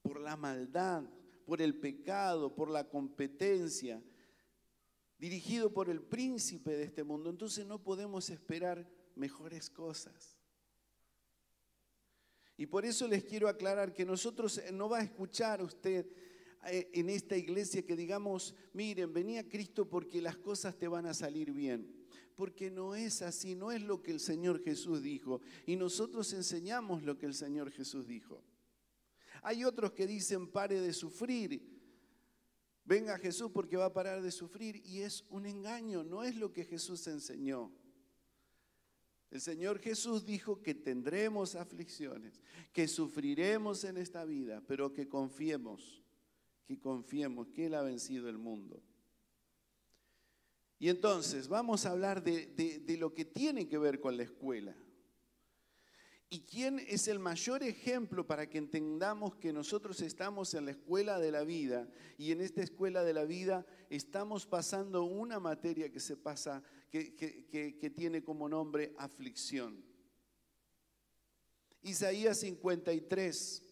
por 0.02 0.20
la 0.20 0.36
maldad, 0.36 1.04
por 1.46 1.62
el 1.62 1.76
pecado, 1.76 2.56
por 2.56 2.72
la 2.72 2.90
competencia, 2.90 4.02
dirigido 5.20 5.72
por 5.72 5.90
el 5.90 6.02
príncipe 6.02 6.72
de 6.72 6.84
este 6.84 7.04
mundo. 7.04 7.30
Entonces 7.30 7.68
no 7.68 7.84
podemos 7.84 8.30
esperar 8.30 8.90
mejores 9.16 9.70
cosas. 9.70 10.40
Y 12.58 12.66
por 12.66 12.84
eso 12.84 13.08
les 13.08 13.24
quiero 13.24 13.48
aclarar 13.48 13.94
que 13.94 14.06
nosotros 14.06 14.60
no 14.74 14.90
va 14.90 15.00
a 15.00 15.04
escuchar 15.04 15.62
usted 15.62 16.06
eh, 16.06 16.29
en 16.64 17.10
esta 17.10 17.38
iglesia 17.38 17.86
que 17.86 17.96
digamos, 17.96 18.56
miren, 18.74 19.14
venía 19.14 19.48
Cristo 19.48 19.88
porque 19.88 20.22
las 20.22 20.38
cosas 20.38 20.78
te 20.78 20.88
van 20.88 21.06
a 21.06 21.14
salir 21.14 21.52
bien. 21.52 21.96
Porque 22.36 22.72
no 22.72 22.96
es 22.96 23.22
así, 23.22 23.56
no 23.56 23.72
es 23.72 23.82
lo 23.82 24.02
que 24.02 24.12
el 24.12 24.20
Señor 24.20 24.62
Jesús 24.62 25.02
dijo. 25.02 25.42
Y 25.66 25.76
nosotros 25.76 26.32
enseñamos 26.34 27.04
lo 27.04 27.18
que 27.18 27.26
el 27.26 27.34
Señor 27.34 27.72
Jesús 27.72 28.08
dijo. 28.08 28.44
Hay 29.42 29.64
otros 29.64 29.92
que 29.92 30.08
dicen, 30.08 30.48
pare 30.48 30.80
de 30.80 30.94
sufrir. 30.94 31.62
Venga 32.86 33.18
Jesús 33.18 33.52
porque 33.54 33.78
va 33.78 33.86
a 33.86 33.94
parar 33.94 34.22
de 34.22 34.32
sufrir. 34.32 34.82
Y 34.86 35.02
es 35.02 35.26
un 35.30 35.46
engaño, 35.46 36.04
no 36.04 36.24
es 36.24 36.36
lo 36.36 36.54
que 36.54 36.66
Jesús 36.66 37.06
enseñó. 37.08 37.72
El 39.32 39.42
Señor 39.42 39.80
Jesús 39.80 40.26
dijo 40.26 40.62
que 40.62 40.74
tendremos 40.74 41.56
aflicciones, 41.56 42.42
que 42.74 42.88
sufriremos 42.88 43.84
en 43.84 43.98
esta 43.98 44.26
vida, 44.26 44.64
pero 44.66 44.92
que 44.92 45.08
confiemos, 45.08 46.04
que 46.70 46.80
confiemos 46.80 47.48
que 47.48 47.66
Él 47.66 47.74
ha 47.74 47.82
vencido 47.82 48.30
el 48.30 48.38
mundo. 48.38 48.80
Y 50.78 50.90
entonces 50.90 51.48
vamos 51.48 51.88
a 51.88 51.90
hablar 51.90 52.22
de, 52.22 52.46
de 52.46 52.98
lo 52.98 53.12
que 53.12 53.26
tiene 53.26 53.68
que 53.68 53.80
ver 53.80 54.00
con 54.00 54.16
la 54.16 54.22
escuela. 54.22 54.76
¿Y 56.30 56.42
quién 56.42 56.78
es 56.78 57.08
el 57.08 57.18
mayor 57.18 57.64
ejemplo 57.64 58.28
para 58.28 58.48
que 58.48 58.60
entendamos 58.60 59.36
que 59.38 59.52
nosotros 59.52 60.00
estamos 60.02 60.54
en 60.54 60.66
la 60.66 60.72
escuela 60.72 61.18
de 61.18 61.32
la 61.32 61.44
vida 61.44 61.90
y 62.20 62.32
en 62.34 62.40
esta 62.40 62.62
escuela 62.62 63.04
de 63.04 63.14
la 63.14 63.26
vida 63.26 63.66
estamos 63.90 64.46
pasando 64.46 65.06
una 65.06 65.40
materia 65.40 65.92
que 65.92 66.00
se 66.00 66.18
pasa, 66.18 66.62
que, 66.92 67.16
que 67.16 67.90
tiene 67.90 68.24
como 68.24 68.48
nombre 68.48 68.94
aflicción? 69.00 69.84
Isaías 71.82 72.42
53, 72.42 73.69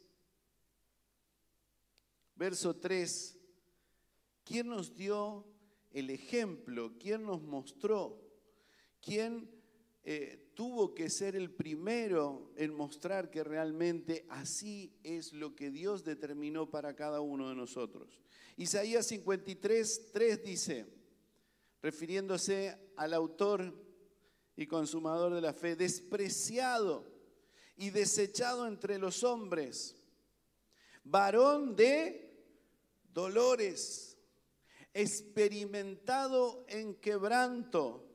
verso 2.37 2.75
3. 2.75 3.39
¿Quién 4.43 4.67
nos 4.67 4.95
dio 4.95 5.45
el 5.91 6.09
ejemplo? 6.09 6.93
¿Quién 6.99 7.23
nos 7.23 7.41
mostró? 7.41 8.21
¿Quién 9.01 9.49
eh, 10.09 10.51
tuvo 10.53 10.95
que 10.95 11.09
ser 11.09 11.35
el 11.35 11.51
primero 11.51 12.53
en 12.55 12.73
mostrar 12.73 13.29
que 13.29 13.43
realmente 13.43 14.25
así 14.29 14.97
es 15.03 15.33
lo 15.33 15.53
que 15.53 15.69
Dios 15.69 16.05
determinó 16.05 16.69
para 16.69 16.95
cada 16.95 17.19
uno 17.19 17.49
de 17.49 17.55
nosotros. 17.55 18.21
Isaías 18.55 19.05
53, 19.07 20.11
3 20.13 20.43
dice, 20.45 20.85
refiriéndose 21.81 22.77
al 22.95 23.13
autor 23.13 23.73
y 24.55 24.65
consumador 24.65 25.33
de 25.33 25.41
la 25.41 25.51
fe, 25.51 25.75
despreciado 25.75 27.05
y 27.75 27.89
desechado 27.89 28.65
entre 28.65 28.99
los 28.99 29.25
hombres, 29.25 29.97
varón 31.03 31.75
de 31.75 32.26
dolores, 33.17 34.15
experimentado 34.93 36.63
en 36.69 36.93
quebranto 36.93 38.07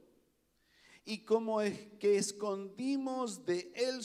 y 1.04 1.24
como 1.24 1.60
es 1.60 1.88
que 1.98 2.18
escondimos 2.18 3.44
de 3.44 3.72
él, 3.74 4.00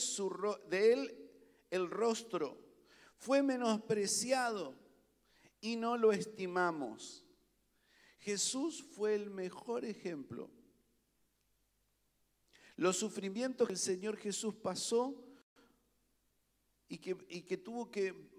de 0.68 0.92
él 0.92 1.30
el 1.70 1.88
rostro, 1.88 2.58
fue 3.16 3.44
menospreciado 3.44 4.74
y 5.60 5.76
no 5.76 5.96
lo 5.96 6.10
estimamos. 6.10 7.24
Jesús 8.18 8.82
fue 8.82 9.14
el 9.14 9.30
mejor 9.30 9.84
ejemplo. 9.84 10.50
Los 12.74 12.96
sufrimientos 12.96 13.68
que 13.68 13.74
el 13.74 13.78
Señor 13.78 14.16
Jesús 14.16 14.56
pasó 14.56 15.14
y 16.88 16.98
que, 16.98 17.16
y 17.28 17.42
que 17.42 17.56
tuvo 17.56 17.88
que 17.88 18.36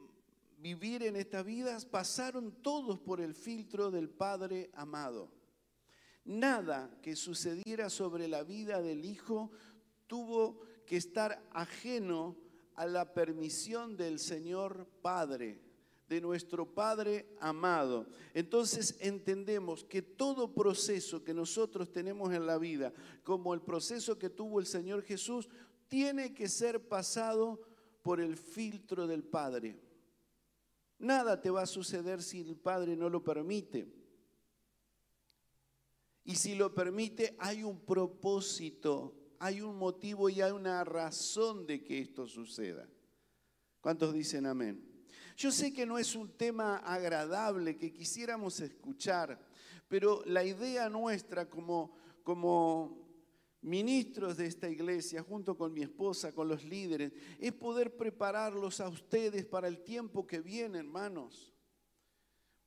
vivir 0.62 1.04
en 1.04 1.16
estas 1.16 1.46
vidas 1.46 1.86
pasaron 1.86 2.51
todos 2.62 3.00
por 3.00 3.22
el 3.22 3.34
filtro 3.34 3.92
del 3.92 4.10
Padre 4.10 4.70
amado. 4.74 5.32
Nada 6.25 6.92
que 7.01 7.16
sucediera 7.16 7.89
sobre 7.89 8.28
la 8.28 8.44
vida 8.44 8.82
del 8.82 9.06
Hijo 9.06 9.51
tuvo 10.08 10.60
que 10.86 10.98
estar 10.98 11.42
ajeno 11.51 12.36
a 12.75 12.86
la 12.86 13.13
permisión 13.13 13.96
del 13.96 14.20
Señor 14.20 14.88
Padre, 15.01 15.62
de 16.08 16.22
nuestro 16.22 16.66
Padre 16.66 17.28
amado. 17.39 18.08
Entonces 18.34 18.98
entendemos 19.00 19.84
que 19.84 20.01
todo 20.01 20.54
proceso 20.54 21.24
que 21.24 21.34
nosotros 21.34 21.92
tenemos 21.92 22.34
en 22.34 22.46
la 22.46 22.58
vida, 22.58 22.94
como 23.24 23.54
el 23.54 23.62
proceso 23.62 24.18
que 24.18 24.30
tuvo 24.30 24.60
el 24.60 24.66
Señor 24.66 25.04
Jesús, 25.04 25.48
tiene 25.88 26.34
que 26.34 26.48
ser 26.48 26.88
pasado 26.88 27.62
por 28.01 28.20
el 28.20 28.38
filtro 28.38 29.08
del 29.08 29.24
Padre. 29.24 29.88
Nada 31.00 31.41
te 31.41 31.50
va 31.50 31.62
a 31.62 31.65
suceder 31.65 32.22
si 32.22 32.41
el 32.41 32.58
Padre 32.58 32.96
no 32.96 33.10
lo 33.10 33.24
permite. 33.24 33.88
Y 36.26 36.36
si 36.36 36.56
lo 36.56 36.76
permite, 36.76 37.36
hay 37.39 37.63
un 37.63 37.80
propósito, 37.80 39.15
hay 39.39 39.62
un 39.62 39.78
motivo 39.78 40.30
y 40.30 40.41
hay 40.41 40.52
una 40.52 40.84
razón 40.84 41.65
de 41.65 41.84
que 41.84 42.00
esto 42.00 42.28
suceda. 42.28 42.88
¿Cuántos 43.82 44.13
dicen 44.13 44.45
amén? 44.45 44.86
Yo 45.38 45.52
sé 45.52 45.74
que 45.74 45.86
no 45.86 45.97
es 45.97 46.15
un 46.15 46.30
tema 46.36 46.78
agradable 46.78 47.78
que 47.78 47.93
quisiéramos 47.93 48.60
escuchar, 48.60 49.39
pero 49.88 50.21
la 50.26 50.43
idea 50.43 50.89
nuestra 50.89 51.50
como, 51.50 51.95
como 52.24 53.09
ministros 53.62 54.38
de 54.38 54.45
esta 54.45 54.69
iglesia, 54.69 55.22
junto 55.22 55.58
con 55.58 55.74
mi 55.74 55.82
esposa, 55.82 56.34
con 56.34 56.48
los 56.48 56.63
líderes, 56.63 57.12
es 57.39 57.52
poder 57.54 57.95
prepararlos 57.95 58.80
a 58.80 58.89
ustedes 58.89 59.45
para 59.45 59.67
el 59.67 59.84
tiempo 59.84 60.26
que 60.26 60.39
viene, 60.39 60.80
hermanos. 60.80 61.54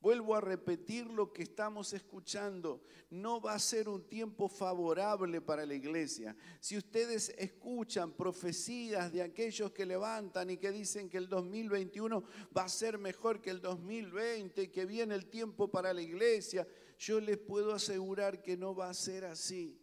Vuelvo 0.03 0.35
a 0.35 0.41
repetir 0.41 1.07
lo 1.07 1.31
que 1.31 1.43
estamos 1.43 1.93
escuchando. 1.93 2.83
No 3.09 3.39
va 3.39 3.53
a 3.53 3.59
ser 3.59 3.87
un 3.87 4.05
tiempo 4.05 4.49
favorable 4.49 5.39
para 5.39 5.65
la 5.65 5.75
iglesia. 5.75 6.35
Si 6.59 6.77
ustedes 6.77 7.33
escuchan 7.37 8.11
profecías 8.11 9.13
de 9.13 9.21
aquellos 9.21 9.71
que 9.71 9.85
levantan 9.85 10.49
y 10.49 10.57
que 10.57 10.73
dicen 10.73 11.09
que 11.09 11.17
el 11.17 11.29
2021 11.29 12.21
va 12.55 12.65
a 12.65 12.69
ser 12.69 12.97
mejor 12.97 13.41
que 13.41 13.51
el 13.51 13.61
2020 13.61 14.63
y 14.63 14.67
que 14.67 14.85
viene 14.85 15.15
el 15.15 15.27
tiempo 15.27 15.71
para 15.71 15.93
la 15.93 16.01
iglesia, 16.01 16.67
yo 16.99 17.21
les 17.21 17.37
puedo 17.37 17.71
asegurar 17.71 18.41
que 18.41 18.57
no 18.57 18.75
va 18.75 18.89
a 18.89 18.93
ser 18.93 19.23
así. 19.23 19.79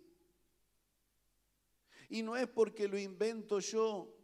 Y 2.11 2.23
no 2.23 2.37
es 2.37 2.49
porque 2.49 2.89
lo 2.89 2.99
invento 2.99 3.61
yo, 3.61 4.15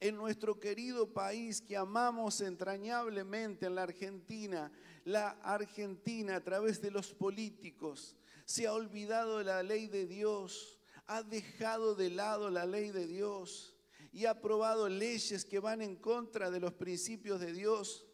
en 0.00 0.16
nuestro 0.16 0.58
querido 0.58 1.12
país 1.12 1.60
que 1.60 1.76
amamos 1.76 2.40
entrañablemente, 2.40 3.66
en 3.66 3.76
la 3.76 3.84
Argentina, 3.84 4.72
la 5.04 5.30
Argentina 5.42 6.34
a 6.34 6.42
través 6.42 6.80
de 6.80 6.90
los 6.90 7.14
políticos 7.14 8.16
se 8.44 8.66
ha 8.66 8.72
olvidado 8.72 9.38
de 9.38 9.44
la 9.44 9.62
ley 9.62 9.86
de 9.86 10.06
Dios, 10.06 10.80
ha 11.06 11.22
dejado 11.22 11.94
de 11.94 12.10
lado 12.10 12.50
la 12.50 12.66
ley 12.66 12.90
de 12.90 13.06
Dios 13.06 13.76
y 14.12 14.24
ha 14.24 14.30
aprobado 14.30 14.88
leyes 14.88 15.44
que 15.44 15.60
van 15.60 15.82
en 15.82 15.96
contra 15.96 16.50
de 16.50 16.60
los 16.60 16.72
principios 16.72 17.40
de 17.40 17.52
Dios. 17.52 18.06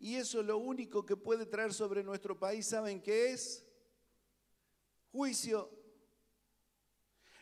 Y 0.00 0.14
eso 0.14 0.42
lo 0.42 0.56
único 0.58 1.04
que 1.04 1.16
puede 1.16 1.46
traer 1.46 1.74
sobre 1.74 2.02
nuestro 2.02 2.38
país, 2.38 2.66
¿saben 2.66 3.02
qué 3.02 3.32
es? 3.32 3.64
Juicio. 5.12 5.75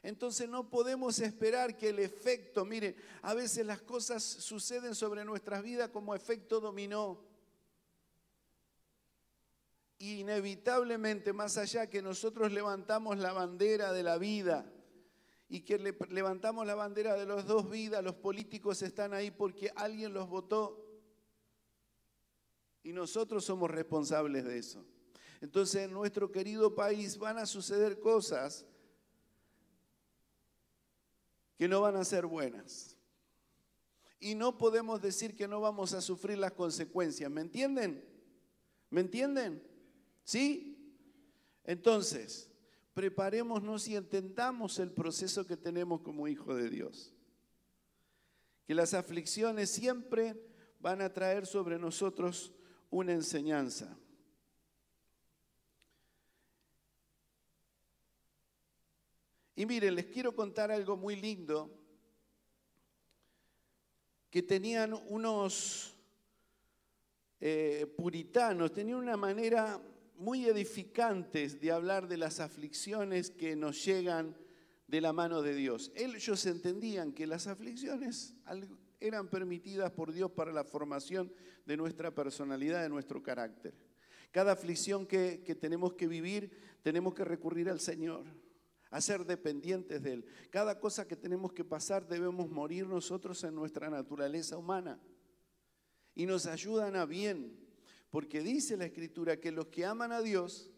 Entonces 0.05 0.51
no 0.51 0.69
podemos 0.69 1.19
esperar 1.19 1.79
que 1.79 1.89
el 1.89 1.99
efecto, 1.99 2.67
mire, 2.67 2.95
a 3.23 3.33
veces 3.33 3.65
las 3.65 3.81
cosas 3.81 4.23
suceden 4.23 4.95
sobre 4.95 5.25
nuestras 5.25 5.63
vidas 5.63 5.89
como 5.89 6.15
efecto 6.15 6.61
dominó 6.61 7.25
inevitablemente, 9.99 11.33
más 11.33 11.57
allá 11.57 11.89
que 11.89 12.03
nosotros 12.03 12.53
levantamos 12.53 13.17
la 13.17 13.33
bandera 13.33 13.95
de 13.95 14.03
la 14.03 14.19
vida 14.19 14.71
y 15.49 15.63
que 15.63 15.79
levantamos 15.79 16.67
la 16.67 16.75
bandera 16.75 17.15
de 17.15 17.25
las 17.25 17.47
dos 17.47 17.71
vidas, 17.71 18.05
los 18.05 18.17
políticos 18.17 18.83
están 18.83 19.15
ahí 19.15 19.31
porque 19.31 19.73
alguien 19.75 20.13
los 20.13 20.29
votó 20.29 20.87
y 22.83 22.93
nosotros 22.93 23.43
somos 23.43 23.71
responsables 23.71 24.45
de 24.45 24.59
eso. 24.59 24.85
Entonces 25.41 25.87
en 25.87 25.95
nuestro 25.95 26.31
querido 26.31 26.75
país 26.75 27.17
van 27.17 27.39
a 27.39 27.47
suceder 27.47 27.99
cosas 27.99 28.67
que 31.57 31.69
no 31.69 31.81
van 31.81 31.97
a 31.97 32.05
ser 32.05 32.27
buenas. 32.27 32.97
Y 34.19 34.35
no 34.35 34.57
podemos 34.57 35.03
decir 35.03 35.37
que 35.37 35.49
no 35.49 35.61
vamos 35.61 35.93
a 35.93 36.01
sufrir 36.01 36.39
las 36.39 36.53
consecuencias, 36.53 37.31
¿me 37.31 37.41
entienden? 37.41 38.05
¿Me 38.91 39.01
entienden? 39.01 39.63
¿Sí? 40.25 40.75
Entonces, 41.65 42.51
preparémonos 42.95 43.89
y 43.89 43.97
entendamos 43.97 44.79
el 44.79 44.93
proceso 44.93 45.47
que 45.47 45.57
tenemos 45.57 46.01
como 46.01 46.29
hijo 46.29 46.55
de 46.55 46.71
Dios. 46.71 47.13
Que 48.67 48.75
las 48.75 48.95
aflicciones 48.95 49.71
siempre 49.71 50.41
van 50.81 51.03
a 51.03 51.13
traer 51.13 51.47
sobre 51.47 51.79
nosotros 51.79 52.55
una 52.91 53.13
enseñanza. 53.13 53.99
Y 59.57 59.67
miren, 59.67 59.95
les 59.95 60.07
quiero 60.07 60.35
contar 60.35 60.73
algo 60.73 60.97
muy 60.97 61.17
lindo 61.17 61.71
que 64.31 64.43
tenían 64.43 64.95
unos 65.09 65.97
eh, 67.41 67.87
puritanos, 67.97 68.73
tenían 68.73 68.99
una 68.99 69.17
manera 69.17 69.81
muy 70.17 70.47
edificantes 70.47 71.61
de 71.61 71.71
hablar 71.71 72.09
de 72.09 72.17
las 72.17 72.41
aflicciones 72.41 73.31
que 73.31 73.55
nos 73.55 73.85
llegan 73.85 74.37
de 74.89 75.01
la 75.01 75.13
mano 75.13 75.41
de 75.41 75.55
Dios. 75.55 75.93
Ellos 75.95 76.47
entendían 76.47 77.13
que 77.13 77.27
las 77.27 77.47
aflicciones 77.47 78.35
eran 78.99 79.29
permitidas 79.29 79.93
por 79.93 80.13
Dios 80.13 80.33
para 80.33 80.53
la 80.53 80.65
formación 80.65 81.33
de 81.65 81.77
nuestra 81.77 82.13
personalidad, 82.13 82.83
de 82.83 82.89
nuestro 82.89 83.23
carácter. 83.23 83.75
Cada 84.33 84.53
aflicción 84.53 85.07
que, 85.07 85.43
que 85.45 85.55
tenemos 85.55 85.95
que 85.95 86.09
vivir, 86.09 86.51
tenemos 86.83 87.15
que 87.15 87.25
recurrir 87.25 87.71
al 87.71 87.79
Señor, 87.79 88.25
a 88.95 89.01
ser 89.01 89.27
dependientes 89.27 90.01
de 90.05 90.13
Él. 90.13 90.25
Cada 90.51 90.79
cosa 90.79 91.05
que 91.05 91.17
tenemos 91.17 91.53
que 91.53 91.65
pasar 91.65 92.07
debemos 92.07 92.49
morir 92.49 92.87
nosotros 92.87 93.43
en 93.43 93.53
nuestra 93.53 93.91
naturaleza 93.91 94.57
humana. 94.57 95.01
Y 96.15 96.27
nos 96.27 96.47
ayudan 96.47 96.95
a 96.95 97.05
bien, 97.05 97.59
porque 98.09 98.41
dice 98.41 98.77
la 98.77 98.85
Escritura 98.85 99.41
que 99.41 99.51
los 99.51 99.67
que 99.67 99.85
aman 99.85 100.13
a 100.13 100.23
Dios, 100.23 100.71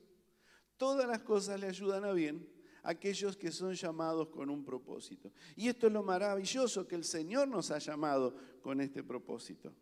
todas 0.79 1.07
las 1.07 1.25
cosas 1.25 1.61
le 1.61 1.67
ayudan 1.67 2.07
a 2.07 2.13
bien 2.13 2.49
aquellos 2.85 3.37
que 3.37 3.53
son 3.53 3.75
llamados 3.75 4.29
con 4.29 4.49
un 4.49 4.65
propósito. 4.65 5.31
Y 5.55 5.69
esto 5.69 5.89
es 5.89 5.93
lo 5.93 6.03
maravilloso 6.03 6.89
que 6.89 6.95
el 6.95 7.05
Señor 7.05 7.49
nos 7.49 7.71
ha 7.71 7.77
llamado 7.77 8.35
con 8.63 8.81
este 8.81 9.05
propósito. 9.05 9.75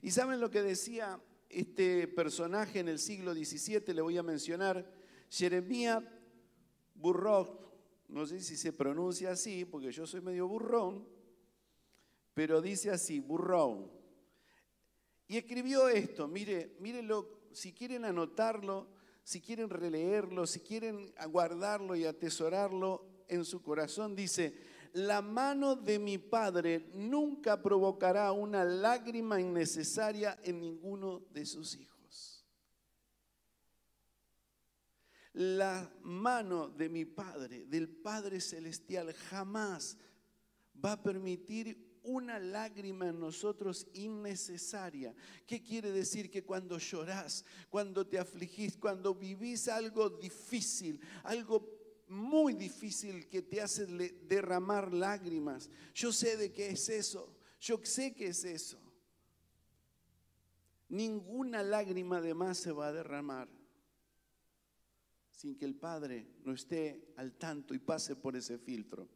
¿Y 0.00 0.10
saben 0.10 0.40
lo 0.40 0.50
que 0.50 0.62
decía 0.62 1.20
este 1.50 2.08
personaje 2.08 2.78
en 2.78 2.88
el 2.88 2.98
siglo 2.98 3.34
XVII? 3.34 3.92
Le 3.92 4.00
voy 4.00 4.16
a 4.16 4.22
mencionar, 4.22 4.90
Jeremías 5.28 6.02
Burrock, 6.98 7.60
no 8.08 8.26
sé 8.26 8.40
si 8.40 8.56
se 8.56 8.72
pronuncia 8.72 9.30
así, 9.30 9.64
porque 9.64 9.92
yo 9.92 10.06
soy 10.06 10.20
medio 10.20 10.48
burrón, 10.48 11.06
pero 12.34 12.60
dice 12.60 12.90
así, 12.90 13.20
burrón. 13.20 13.90
Y 15.26 15.36
escribió 15.36 15.88
esto, 15.88 16.26
mire, 16.26 16.76
mírenlo, 16.80 17.38
si 17.52 17.72
quieren 17.72 18.04
anotarlo, 18.04 18.88
si 19.22 19.40
quieren 19.40 19.68
releerlo, 19.68 20.46
si 20.46 20.60
quieren 20.60 21.12
guardarlo 21.30 21.94
y 21.94 22.06
atesorarlo 22.06 23.04
en 23.28 23.44
su 23.44 23.62
corazón, 23.62 24.16
dice, 24.16 24.54
la 24.94 25.20
mano 25.20 25.76
de 25.76 25.98
mi 25.98 26.16
Padre 26.16 26.90
nunca 26.94 27.62
provocará 27.62 28.32
una 28.32 28.64
lágrima 28.64 29.38
innecesaria 29.38 30.38
en 30.42 30.60
ninguno 30.60 31.22
de 31.30 31.44
sus 31.44 31.76
hijos. 31.76 31.97
La 35.34 35.90
mano 36.02 36.68
de 36.68 36.88
mi 36.88 37.04
Padre, 37.04 37.66
del 37.66 37.88
Padre 37.88 38.40
Celestial, 38.40 39.12
jamás 39.12 39.96
va 40.84 40.92
a 40.92 41.02
permitir 41.02 41.88
una 42.02 42.38
lágrima 42.38 43.08
en 43.08 43.20
nosotros 43.20 43.86
innecesaria. 43.92 45.14
¿Qué 45.46 45.62
quiere 45.62 45.92
decir? 45.92 46.30
Que 46.30 46.42
cuando 46.42 46.78
llorás, 46.78 47.44
cuando 47.68 48.06
te 48.06 48.18
afligís, 48.18 48.76
cuando 48.76 49.14
vivís 49.14 49.68
algo 49.68 50.08
difícil, 50.08 51.00
algo 51.24 51.78
muy 52.08 52.54
difícil 52.54 53.28
que 53.28 53.42
te 53.42 53.60
hace 53.60 53.86
derramar 53.86 54.94
lágrimas, 54.94 55.68
yo 55.94 56.12
sé 56.12 56.36
de 56.36 56.52
qué 56.52 56.70
es 56.70 56.88
eso, 56.88 57.36
yo 57.60 57.78
sé 57.82 58.14
que 58.14 58.28
es 58.28 58.44
eso. 58.44 58.80
Ninguna 60.88 61.62
lágrima 61.62 62.22
de 62.22 62.32
más 62.32 62.56
se 62.56 62.72
va 62.72 62.86
a 62.86 62.92
derramar 62.92 63.57
sin 65.38 65.54
que 65.54 65.64
el 65.64 65.76
Padre 65.76 66.26
no 66.44 66.52
esté 66.52 67.14
al 67.16 67.34
tanto 67.38 67.72
y 67.72 67.78
pase 67.78 68.16
por 68.16 68.34
ese 68.34 68.58
filtro. 68.58 69.08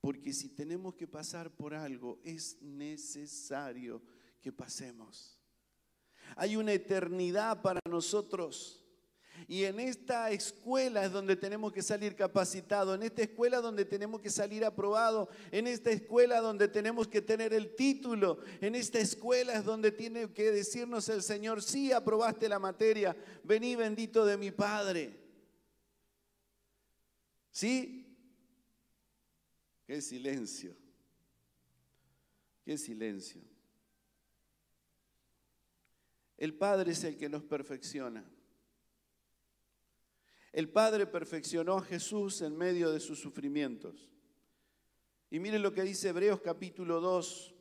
Porque 0.00 0.32
si 0.32 0.48
tenemos 0.48 0.96
que 0.96 1.06
pasar 1.06 1.48
por 1.56 1.74
algo, 1.74 2.18
es 2.24 2.60
necesario 2.60 4.02
que 4.42 4.50
pasemos. 4.50 5.40
Hay 6.34 6.56
una 6.56 6.72
eternidad 6.72 7.62
para 7.62 7.78
nosotros. 7.88 8.84
Y 9.48 9.64
en 9.64 9.78
esta 9.78 10.30
escuela 10.30 11.04
es 11.04 11.12
donde 11.12 11.36
tenemos 11.36 11.72
que 11.72 11.82
salir 11.82 12.16
capacitados, 12.16 12.96
en 12.96 13.02
esta 13.02 13.22
escuela 13.22 13.60
donde 13.60 13.84
tenemos 13.84 14.20
que 14.20 14.30
salir 14.30 14.64
aprobado, 14.64 15.28
en 15.52 15.66
esta 15.66 15.90
escuela 15.90 16.40
donde 16.40 16.68
tenemos 16.68 17.06
que 17.08 17.22
tener 17.22 17.52
el 17.52 17.74
título, 17.74 18.40
en 18.60 18.74
esta 18.74 18.98
escuela 18.98 19.54
es 19.54 19.64
donde 19.64 19.92
tiene 19.92 20.32
que 20.32 20.50
decirnos 20.50 21.08
el 21.08 21.22
Señor, 21.22 21.62
sí, 21.62 21.92
aprobaste 21.92 22.48
la 22.48 22.58
materia, 22.58 23.16
vení 23.44 23.76
bendito 23.76 24.24
de 24.24 24.36
mi 24.36 24.50
Padre. 24.50 25.14
¿Sí? 27.50 28.06
Qué 29.86 30.02
silencio, 30.02 30.76
qué 32.64 32.76
silencio. 32.76 33.40
El 36.36 36.54
Padre 36.54 36.92
es 36.92 37.02
el 37.04 37.16
que 37.16 37.28
nos 37.28 37.44
perfecciona. 37.44 38.24
El 40.56 40.70
Padre 40.70 41.06
perfeccionó 41.06 41.76
a 41.76 41.82
Jesús 41.82 42.40
en 42.40 42.56
medio 42.56 42.90
de 42.90 42.98
sus 42.98 43.20
sufrimientos. 43.20 44.08
Y 45.28 45.38
miren 45.38 45.60
lo 45.60 45.74
que 45.74 45.82
dice 45.82 46.08
Hebreos 46.08 46.40
capítulo 46.40 46.98
2, 47.02 47.54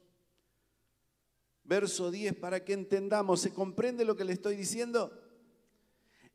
verso 1.66 2.10
10, 2.10 2.36
para 2.36 2.64
que 2.64 2.72
entendamos, 2.72 3.42
¿se 3.42 3.54
comprende 3.54 4.06
lo 4.06 4.16
que 4.16 4.24
le 4.24 4.32
estoy 4.32 4.56
diciendo? 4.56 5.12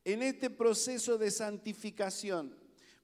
En 0.04 0.20
este 0.20 0.50
proceso 0.50 1.16
de 1.16 1.30
santificación, 1.30 2.54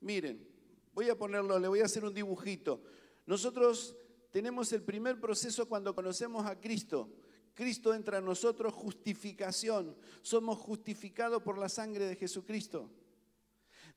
miren, 0.02 0.46
voy 0.92 1.08
a 1.08 1.16
ponerlo, 1.16 1.58
le 1.58 1.68
voy 1.68 1.80
a 1.80 1.86
hacer 1.86 2.04
un 2.04 2.12
dibujito. 2.12 2.82
Nosotros 3.24 3.96
tenemos 4.32 4.70
el 4.74 4.82
primer 4.82 5.18
proceso 5.18 5.66
cuando 5.66 5.94
conocemos 5.94 6.44
a 6.44 6.60
Cristo. 6.60 7.08
Cristo 7.54 7.94
entra 7.94 8.18
en 8.18 8.26
nosotros, 8.26 8.74
justificación. 8.74 9.96
Somos 10.20 10.58
justificados 10.58 11.42
por 11.42 11.56
la 11.56 11.70
sangre 11.70 12.04
de 12.04 12.16
Jesucristo. 12.16 12.90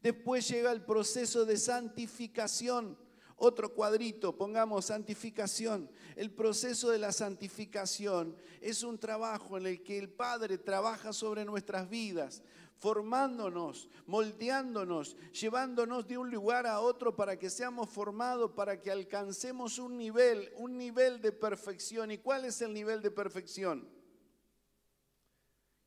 Después 0.01 0.47
llega 0.47 0.71
el 0.71 0.83
proceso 0.83 1.45
de 1.45 1.57
santificación. 1.57 2.97
Otro 3.35 3.73
cuadrito, 3.73 4.35
pongamos 4.35 4.85
santificación. 4.85 5.89
El 6.15 6.31
proceso 6.31 6.89
de 6.89 6.99
la 6.99 7.11
santificación 7.11 8.35
es 8.59 8.83
un 8.83 8.97
trabajo 8.97 9.57
en 9.57 9.65
el 9.65 9.81
que 9.81 9.97
el 9.97 10.09
Padre 10.09 10.57
trabaja 10.57 11.13
sobre 11.13 11.45
nuestras 11.45 11.89
vidas, 11.89 12.43
formándonos, 12.79 13.89
moldeándonos, 14.07 15.15
llevándonos 15.31 16.07
de 16.07 16.17
un 16.17 16.29
lugar 16.29 16.67
a 16.67 16.81
otro 16.81 17.15
para 17.15 17.39
que 17.39 17.49
seamos 17.49 17.89
formados, 17.89 18.51
para 18.51 18.81
que 18.81 18.91
alcancemos 18.91 19.79
un 19.79 19.97
nivel, 19.97 20.51
un 20.57 20.77
nivel 20.77 21.21
de 21.21 21.31
perfección. 21.31 22.11
¿Y 22.11 22.17
cuál 22.17 22.43
es 22.43 22.61
el 22.61 22.73
nivel 22.73 23.01
de 23.01 23.11
perfección? 23.11 23.87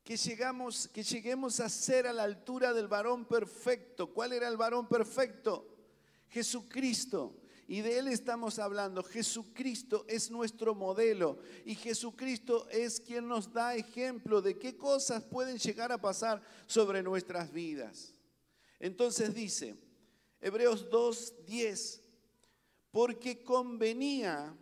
Que, 0.03 0.17
llegamos, 0.17 0.87
que 0.89 1.03
lleguemos 1.03 1.59
a 1.59 1.69
ser 1.69 2.07
a 2.07 2.13
la 2.13 2.23
altura 2.23 2.73
del 2.73 2.87
varón 2.87 3.25
perfecto. 3.25 4.13
¿Cuál 4.13 4.33
era 4.33 4.47
el 4.47 4.57
varón 4.57 4.87
perfecto? 4.87 5.67
Jesucristo. 6.29 7.39
Y 7.67 7.79
de 7.79 7.97
Él 7.97 8.09
estamos 8.09 8.59
hablando. 8.59 9.01
Jesucristo 9.01 10.05
es 10.09 10.29
nuestro 10.29 10.75
modelo 10.75 11.39
y 11.65 11.75
Jesucristo 11.75 12.67
es 12.69 12.99
quien 12.99 13.27
nos 13.27 13.53
da 13.53 13.75
ejemplo 13.75 14.41
de 14.41 14.59
qué 14.59 14.75
cosas 14.75 15.23
pueden 15.23 15.57
llegar 15.57 15.91
a 15.93 16.01
pasar 16.01 16.41
sobre 16.67 17.01
nuestras 17.01 17.53
vidas. 17.53 18.13
Entonces 18.79 19.33
dice, 19.33 19.75
Hebreos 20.41 20.89
2.10, 20.89 22.01
porque 22.91 23.41
convenía 23.41 24.53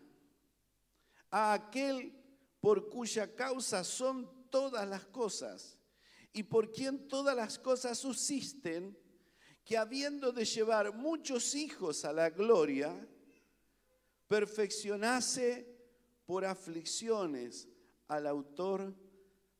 a 1.31 1.53
aquel 1.53 2.13
por 2.59 2.87
cuya 2.89 3.35
causa 3.35 3.83
son 3.83 4.40
todas 4.51 4.87
las 4.87 5.07
cosas 5.07 5.79
y 6.33 6.43
por 6.43 6.71
quien 6.71 7.07
todas 7.07 7.35
las 7.35 7.57
cosas 7.57 7.97
subsisten, 7.97 8.95
que 9.65 9.77
habiendo 9.77 10.31
de 10.31 10.45
llevar 10.45 10.93
muchos 10.93 11.55
hijos 11.55 12.05
a 12.05 12.13
la 12.13 12.29
gloria, 12.29 13.07
perfeccionase 14.27 15.67
por 16.25 16.45
aflicciones 16.45 17.67
al 18.07 18.27
autor 18.27 18.95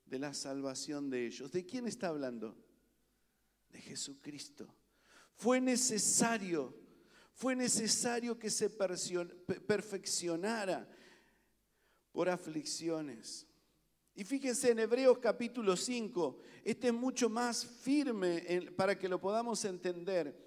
de 0.06 0.20
la 0.20 0.34
salvación 0.34 1.10
de 1.10 1.26
ellos. 1.26 1.52
¿De 1.52 1.66
quién 1.66 1.88
está 1.88 2.08
hablando? 2.08 2.56
De 3.70 3.82
Jesucristo. 3.82 4.74
Fue 5.34 5.60
necesario, 5.60 6.78
fue 7.34 7.56
necesario 7.56 8.38
que 8.38 8.50
se 8.50 8.70
perfeccionara 8.70 10.88
por 12.12 12.30
aflicciones. 12.30 13.48
Y 14.22 14.24
fíjense 14.24 14.70
en 14.70 14.78
Hebreos 14.78 15.18
capítulo 15.18 15.76
5, 15.76 16.38
este 16.64 16.90
es 16.90 16.94
mucho 16.94 17.28
más 17.28 17.66
firme 17.66 18.70
para 18.76 18.96
que 18.96 19.10
lo 19.10 19.20
podamos 19.20 19.66
entender. 19.66 20.38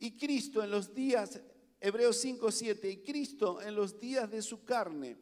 Y 0.00 0.16
Cristo 0.16 0.64
en 0.64 0.70
los 0.70 0.94
días, 0.94 1.38
Hebreos 1.78 2.16
5, 2.22 2.50
7, 2.50 2.90
y 2.90 2.96
Cristo 3.02 3.60
en 3.60 3.74
los 3.74 4.00
días 4.00 4.30
de 4.30 4.40
su 4.40 4.64
carne, 4.64 5.18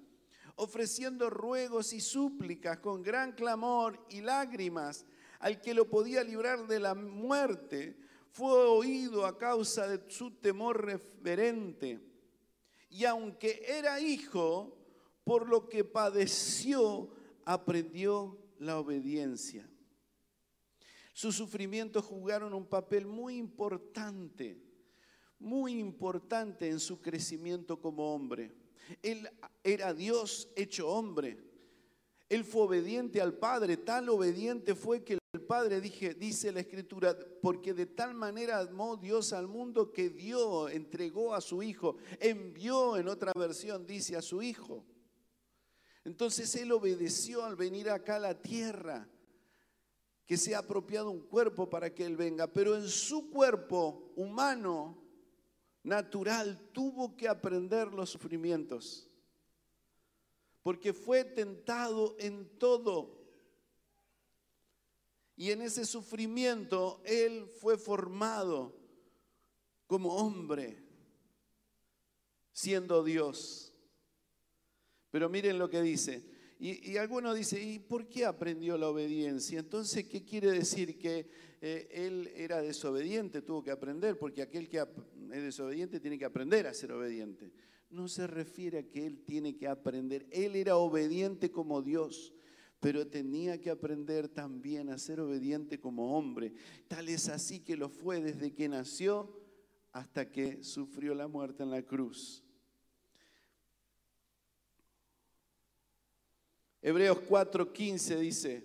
ofreciendo 0.55 1.29
ruegos 1.31 1.93
y 1.93 2.01
súplicas 2.01 2.79
con 2.79 3.03
gran 3.03 3.33
clamor 3.33 3.99
y 4.09 4.21
lágrimas 4.21 5.05
al 5.41 5.61
que 5.61 5.75
lo 5.75 5.91
podía 5.91 6.23
librar 6.23 6.69
de 6.69 6.79
la 6.79 6.95
muerte, 6.95 7.97
fue 8.31 8.53
oído 8.53 9.27
a 9.27 9.37
causa 9.37 9.89
de 9.89 10.09
su 10.09 10.31
temor 10.31 10.85
reverente. 10.85 11.99
Y 12.89 13.05
aunque 13.05 13.65
era 13.67 13.99
hijo, 13.99 14.79
por 15.25 15.49
lo 15.49 15.69
que 15.69 15.83
padeció, 15.83 17.11
aprendió 17.47 18.37
la 18.59 18.79
obediencia. 18.79 19.67
Sus 21.15 21.35
sufrimientos 21.37 22.05
jugaron 22.05 22.53
un 22.53 22.67
papel 22.67 23.07
muy 23.07 23.37
importante, 23.37 24.61
muy 25.39 25.79
importante 25.79 26.69
en 26.69 26.79
su 26.79 27.01
crecimiento 27.01 27.81
como 27.81 28.15
hombre. 28.15 28.53
Él 29.03 29.29
era 29.65 29.95
Dios 29.95 30.51
hecho 30.57 30.89
hombre. 30.89 31.39
Él 32.29 32.45
fue 32.45 32.63
obediente 32.63 33.21
al 33.21 33.35
Padre, 33.35 33.77
tan 33.77 34.09
obediente 34.09 34.75
fue 34.75 35.05
que 35.05 35.19
el 35.33 35.43
Padre, 35.43 35.81
dice 35.81 36.51
la 36.51 36.61
Escritura, 36.61 37.17
porque 37.41 37.73
de 37.73 37.87
tal 37.87 38.15
manera 38.15 38.59
amó 38.59 38.97
Dios 38.97 39.33
al 39.33 39.47
mundo 39.47 39.93
que 39.93 40.11
dio, 40.11 40.69
entregó 40.69 41.35
a 41.35 41.41
su 41.41 41.63
Hijo, 41.63 41.97
envió 42.19 42.97
en 42.97 43.07
otra 43.07 43.33
versión, 43.37 43.87
dice, 43.87 44.17
a 44.17 44.23
su 44.23 44.43
Hijo. 44.43 44.85
Entonces 46.07 46.55
Él 46.55 46.71
obedeció 46.71 47.45
al 47.45 47.57
venir 47.57 47.91
acá 47.91 48.15
a 48.15 48.21
la 48.21 48.41
tierra, 48.41 49.09
que 50.25 50.37
se 50.37 50.55
ha 50.55 50.61
apropiado 50.61 51.11
un 51.11 51.27
cuerpo 51.27 51.69
para 51.69 51.93
que 51.93 52.05
Él 52.05 52.17
venga, 52.17 52.47
pero 52.47 52.77
en 52.77 52.87
su 52.87 53.29
cuerpo 53.29 54.13
humano, 54.15 55.03
natural, 55.83 56.71
tuvo 56.73 57.17
que 57.17 57.27
aprender 57.27 57.93
los 57.93 58.09
sufrimientos, 58.09 59.11
porque 60.63 60.93
fue 60.93 61.25
tentado 61.25 62.15
en 62.21 62.57
todo 62.57 63.27
y 65.35 65.51
en 65.51 65.61
ese 65.61 65.85
sufrimiento 65.85 67.03
Él 67.05 67.49
fue 67.61 67.77
formado 67.77 68.77
como 69.89 70.15
hombre, 70.15 70.85
siendo 72.53 73.03
Dios. 73.03 73.66
Pero 75.17 75.31
miren 75.31 75.59
lo 75.59 75.71
que 75.71 75.81
dice. 75.81 76.23
Y, 76.61 76.99
alguno 76.99 77.33
dice, 77.33 77.59
¿y 77.59 77.79
por 77.79 78.07
qué 78.07 78.27
aprendió 78.27 78.77
la 78.77 78.91
obediencia? 78.91 79.61
Entonces, 79.61 80.05
¿qué 80.05 80.27
quiere 80.27 80.51
decir? 80.51 80.99
Que 80.99 81.27
eh, 81.63 81.89
él 81.91 82.31
era 82.37 82.61
desobediente, 82.61 83.41
tuvo 83.41 83.65
que 83.65 83.71
aprender, 83.71 84.19
porque 84.19 84.43
aquel 84.43 84.69
que 84.69 84.77
es 84.77 85.43
desobediente 85.43 86.01
tiene 86.01 86.19
que 86.19 86.27
aprender 86.27 86.67
a 86.67 86.75
ser 86.75 86.93
obediente. 86.93 87.51
No 87.89 88.09
se 88.09 88.27
refiere 88.27 88.81
a 88.81 88.83
que 88.91 89.07
él 89.07 89.23
tiene 89.25 89.57
que 89.57 89.67
aprender. 89.67 90.27
Él 90.31 90.55
era 90.55 90.77
obediente 90.77 91.51
como 91.51 91.81
Dios 91.81 92.35
pero 92.79 93.07
tenía 93.07 93.59
que 93.59 93.71
aprender 93.71 94.29
también 94.29 94.91
a 94.91 94.99
ser 94.99 95.19
obediente 95.19 95.81
como 95.81 96.17
hombre. 96.17 96.53
Tal 96.89 97.09
es 97.09 97.31
así 97.31 97.61
que 97.61 97.75
lo 97.75 97.89
fue 97.89 98.21
desde 98.21 98.53
que 98.53 98.69
nació 98.69 99.35
hasta 99.93 100.31
que 100.31 100.63
sufrió 100.63 101.15
la 101.15 101.27
muerte 101.27 101.63
en 101.63 101.71
la 101.71 101.83
cruz. 101.83 102.46
Hebreos 106.87 107.19
4:15 107.29 108.17
dice, 108.17 108.65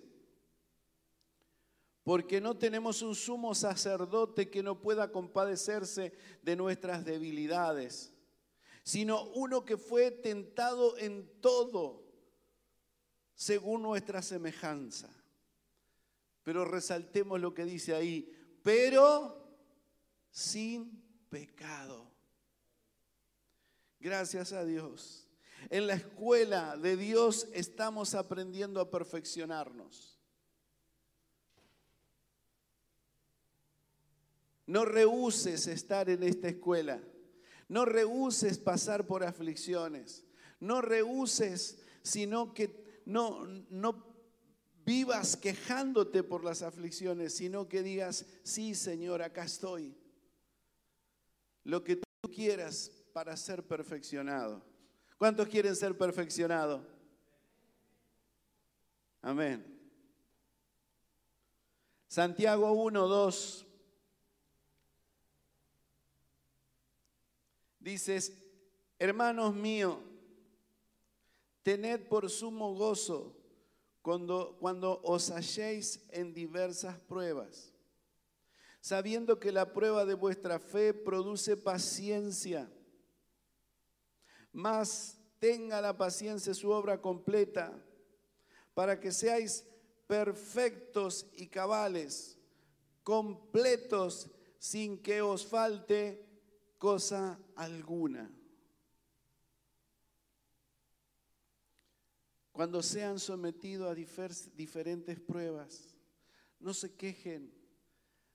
porque 2.04 2.40
no 2.40 2.56
tenemos 2.56 3.02
un 3.02 3.16
sumo 3.16 3.52
sacerdote 3.52 4.48
que 4.48 4.62
no 4.62 4.80
pueda 4.80 5.10
compadecerse 5.10 6.12
de 6.40 6.54
nuestras 6.54 7.04
debilidades, 7.04 8.14
sino 8.84 9.24
uno 9.30 9.64
que 9.64 9.76
fue 9.76 10.12
tentado 10.12 10.96
en 10.98 11.28
todo 11.40 12.04
según 13.34 13.82
nuestra 13.82 14.22
semejanza. 14.22 15.10
Pero 16.44 16.64
resaltemos 16.64 17.40
lo 17.40 17.52
que 17.52 17.64
dice 17.64 17.92
ahí, 17.92 18.32
pero 18.62 19.52
sin 20.30 21.02
pecado. 21.28 22.08
Gracias 23.98 24.52
a 24.52 24.64
Dios. 24.64 25.21
En 25.70 25.86
la 25.86 25.94
escuela 25.94 26.76
de 26.76 26.96
Dios 26.96 27.48
estamos 27.52 28.14
aprendiendo 28.14 28.80
a 28.80 28.90
perfeccionarnos. 28.90 30.18
No 34.66 34.84
rehuses 34.84 35.66
estar 35.66 36.08
en 36.08 36.22
esta 36.22 36.48
escuela. 36.48 37.02
No 37.68 37.84
rehuses 37.84 38.58
pasar 38.58 39.06
por 39.06 39.24
aflicciones. 39.24 40.24
No 40.60 40.80
rehuses, 40.80 41.78
sino 42.02 42.54
que 42.54 43.02
no, 43.04 43.46
no 43.70 44.06
vivas 44.84 45.36
quejándote 45.36 46.22
por 46.22 46.44
las 46.44 46.62
aflicciones, 46.62 47.34
sino 47.34 47.68
que 47.68 47.82
digas, 47.82 48.26
sí 48.42 48.74
Señor, 48.74 49.22
acá 49.22 49.44
estoy. 49.44 49.96
Lo 51.64 51.84
que 51.84 51.96
tú 51.96 52.30
quieras 52.32 52.90
para 53.12 53.36
ser 53.36 53.66
perfeccionado. 53.66 54.71
¿Cuántos 55.22 55.46
quieren 55.46 55.76
ser 55.76 55.96
perfeccionados? 55.96 56.82
Amén. 59.20 59.64
Santiago 62.08 62.72
1, 62.72 63.06
2. 63.06 63.66
Dices, 67.78 68.32
hermanos 68.98 69.54
míos, 69.54 69.96
Tened 71.62 72.08
por 72.08 72.28
sumo 72.28 72.74
gozo 72.74 73.36
cuando, 74.00 74.56
cuando 74.58 75.00
os 75.04 75.30
halléis 75.30 76.04
en 76.10 76.34
diversas 76.34 76.98
pruebas, 76.98 77.72
sabiendo 78.80 79.38
que 79.38 79.52
la 79.52 79.72
prueba 79.72 80.04
de 80.04 80.14
vuestra 80.14 80.58
fe 80.58 80.92
produce 80.92 81.56
paciencia. 81.56 82.68
Mas 84.52 85.18
tenga 85.38 85.80
la 85.80 85.96
paciencia 85.96 86.54
su 86.54 86.70
obra 86.70 87.00
completa, 87.00 87.72
para 88.74 89.00
que 89.00 89.10
seáis 89.10 89.64
perfectos 90.06 91.26
y 91.34 91.46
cabales, 91.46 92.38
completos, 93.02 94.30
sin 94.58 95.02
que 95.02 95.20
os 95.22 95.44
falte 95.44 96.24
cosa 96.78 97.38
alguna. 97.56 98.30
Cuando 102.52 102.82
sean 102.82 103.18
sometidos 103.18 103.90
a 103.90 103.94
diferentes 103.94 105.18
pruebas, 105.18 105.96
no 106.60 106.74
se 106.74 106.94
quejen, 106.94 107.52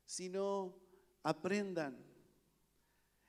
sino 0.06 0.76
aprendan, 1.24 2.07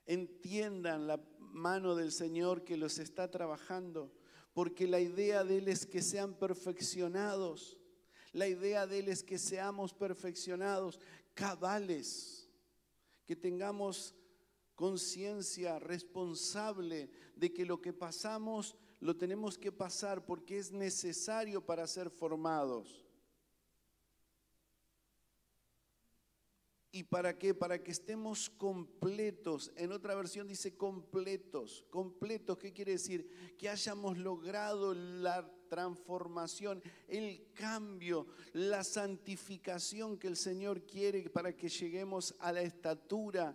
entiendan 0.09 1.07
la 1.07 1.21
mano 1.39 1.95
del 1.95 2.11
Señor 2.11 2.65
que 2.65 2.77
los 2.77 2.99
está 2.99 3.31
trabajando, 3.31 4.11
porque 4.53 4.89
la 4.89 4.99
idea 4.99 5.45
de 5.45 5.59
Él 5.59 5.69
es 5.69 5.87
que 5.87 6.03
sean 6.03 6.35
perfeccionados, 6.35 7.79
la 8.33 8.49
idea 8.49 8.87
de 8.87 8.99
Él 8.99 9.09
es 9.09 9.23
que 9.23 9.39
seamos 9.39 9.95
perfeccionados, 9.95 10.99
cabales, 11.35 12.49
que 13.25 13.37
tengamos 13.37 14.15
conciencia 14.75 15.79
responsable 15.79 17.11
de 17.37 17.53
que 17.53 17.67
lo 17.67 17.81
que 17.81 17.93
pasamos 17.93 18.77
lo 19.01 19.17
tenemos 19.17 19.59
que 19.59 19.71
pasar 19.71 20.25
porque 20.25 20.59
es 20.59 20.73
necesario 20.73 21.65
para 21.65 21.87
ser 21.87 22.11
formados. 22.11 23.08
¿Y 26.99 27.05
para 27.05 27.39
qué? 27.39 27.55
Para 27.55 27.81
que 27.81 27.93
estemos 27.93 28.51
completos. 28.51 29.71
En 29.77 29.93
otra 29.93 30.17
versión 30.17 30.49
dice 30.49 30.77
completos. 30.77 31.87
Completos, 31.91 32.59
¿qué 32.59 32.73
quiere 32.73 32.91
decir? 32.91 33.55
Que 33.57 33.69
hayamos 33.69 34.19
logrado 34.19 34.95
la 34.95 35.49
transformación, 35.69 36.83
el 37.07 37.53
cambio, 37.55 38.27
la 38.53 38.83
santificación 38.83 40.19
que 40.19 40.27
el 40.27 40.37
Señor 40.37 40.87
quiere 40.87 41.31
para 41.31 41.55
que 41.55 41.69
lleguemos 41.69 42.35
a 42.41 42.51
la 42.51 42.63
estatura 42.63 43.55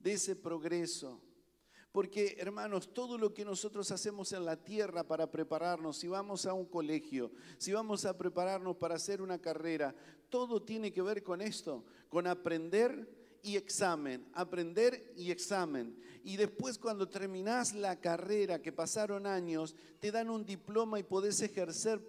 de 0.00 0.14
ese 0.14 0.34
progreso. 0.34 1.22
Porque, 1.94 2.34
hermanos, 2.40 2.92
todo 2.92 3.16
lo 3.16 3.32
que 3.32 3.44
nosotros 3.44 3.92
hacemos 3.92 4.32
en 4.32 4.44
la 4.44 4.56
tierra 4.56 5.06
para 5.06 5.30
prepararnos, 5.30 5.96
si 5.96 6.08
vamos 6.08 6.44
a 6.44 6.52
un 6.52 6.64
colegio, 6.64 7.30
si 7.56 7.70
vamos 7.70 8.04
a 8.04 8.18
prepararnos 8.18 8.74
para 8.78 8.96
hacer 8.96 9.22
una 9.22 9.38
carrera, 9.38 9.94
todo 10.28 10.60
tiene 10.60 10.92
que 10.92 11.02
ver 11.02 11.22
con 11.22 11.40
esto, 11.40 11.84
con 12.08 12.26
aprender 12.26 13.38
y 13.44 13.54
examen, 13.54 14.26
aprender 14.32 15.12
y 15.14 15.30
examen. 15.30 15.96
Y 16.24 16.36
después 16.36 16.78
cuando 16.78 17.08
terminás 17.08 17.74
la 17.74 18.00
carrera, 18.00 18.60
que 18.60 18.72
pasaron 18.72 19.24
años, 19.24 19.76
te 20.00 20.10
dan 20.10 20.30
un 20.30 20.44
diploma 20.44 20.98
y 20.98 21.04
podés 21.04 21.42
ejercer 21.42 22.00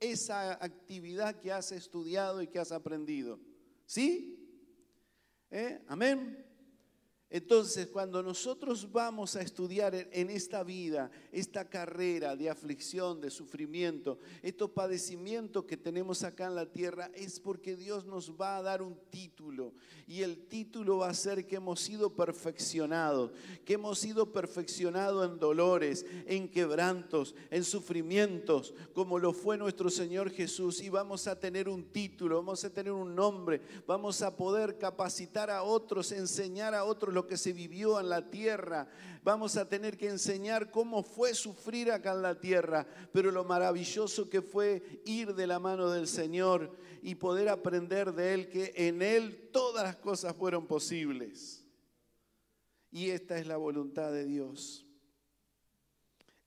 esa 0.00 0.52
actividad 0.52 1.38
que 1.38 1.52
has 1.52 1.70
estudiado 1.70 2.40
y 2.40 2.46
que 2.46 2.60
has 2.60 2.72
aprendido. 2.72 3.38
¿Sí? 3.84 4.40
¿Eh? 5.50 5.82
Amén. 5.86 6.53
Entonces, 7.34 7.88
cuando 7.88 8.22
nosotros 8.22 8.92
vamos 8.92 9.34
a 9.34 9.42
estudiar 9.42 9.92
en 10.12 10.30
esta 10.30 10.62
vida, 10.62 11.10
esta 11.32 11.68
carrera 11.68 12.36
de 12.36 12.48
aflicción, 12.48 13.20
de 13.20 13.28
sufrimiento, 13.28 14.20
estos 14.40 14.70
padecimientos 14.70 15.64
que 15.64 15.76
tenemos 15.76 16.22
acá 16.22 16.46
en 16.46 16.54
la 16.54 16.70
tierra, 16.70 17.10
es 17.12 17.40
porque 17.40 17.74
Dios 17.74 18.06
nos 18.06 18.40
va 18.40 18.56
a 18.56 18.62
dar 18.62 18.82
un 18.82 18.96
título. 19.10 19.72
Y 20.06 20.22
el 20.22 20.46
título 20.46 20.98
va 20.98 21.08
a 21.08 21.14
ser 21.14 21.44
que 21.44 21.56
hemos 21.56 21.80
sido 21.80 22.14
perfeccionados, 22.14 23.32
que 23.64 23.72
hemos 23.72 23.98
sido 23.98 24.30
perfeccionados 24.32 25.28
en 25.28 25.40
dolores, 25.40 26.06
en 26.26 26.48
quebrantos, 26.48 27.34
en 27.50 27.64
sufrimientos, 27.64 28.74
como 28.92 29.18
lo 29.18 29.32
fue 29.32 29.58
nuestro 29.58 29.90
Señor 29.90 30.30
Jesús. 30.30 30.80
Y 30.80 30.88
vamos 30.88 31.26
a 31.26 31.40
tener 31.40 31.68
un 31.68 31.82
título, 31.82 32.36
vamos 32.36 32.64
a 32.64 32.70
tener 32.70 32.92
un 32.92 33.12
nombre, 33.12 33.60
vamos 33.88 34.22
a 34.22 34.36
poder 34.36 34.78
capacitar 34.78 35.50
a 35.50 35.64
otros, 35.64 36.12
enseñar 36.12 36.74
a 36.74 36.84
otros 36.84 37.12
lo 37.12 37.23
que 37.26 37.36
se 37.36 37.52
vivió 37.52 37.98
en 38.00 38.08
la 38.08 38.30
tierra. 38.30 38.88
Vamos 39.22 39.56
a 39.56 39.68
tener 39.68 39.96
que 39.96 40.08
enseñar 40.08 40.70
cómo 40.70 41.02
fue 41.02 41.34
sufrir 41.34 41.90
acá 41.90 42.12
en 42.12 42.22
la 42.22 42.40
tierra, 42.40 42.86
pero 43.12 43.30
lo 43.30 43.44
maravilloso 43.44 44.28
que 44.28 44.42
fue 44.42 45.02
ir 45.04 45.34
de 45.34 45.46
la 45.46 45.58
mano 45.58 45.90
del 45.90 46.08
Señor 46.08 46.70
y 47.02 47.14
poder 47.14 47.48
aprender 47.48 48.12
de 48.12 48.34
Él 48.34 48.48
que 48.48 48.72
en 48.76 49.02
Él 49.02 49.50
todas 49.52 49.84
las 49.84 49.96
cosas 49.96 50.34
fueron 50.34 50.66
posibles. 50.66 51.64
Y 52.90 53.10
esta 53.10 53.38
es 53.38 53.46
la 53.46 53.56
voluntad 53.56 54.12
de 54.12 54.24
Dios. 54.24 54.86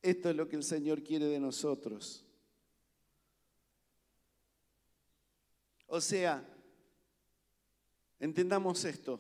Esto 0.02 0.30
es 0.30 0.36
lo 0.36 0.48
que 0.48 0.56
el 0.56 0.64
Señor 0.64 1.04
quiere 1.04 1.26
de 1.26 1.40
nosotros. 1.40 2.24
O 5.88 6.02
sea, 6.02 6.46
entendamos 8.20 8.84
esto, 8.86 9.20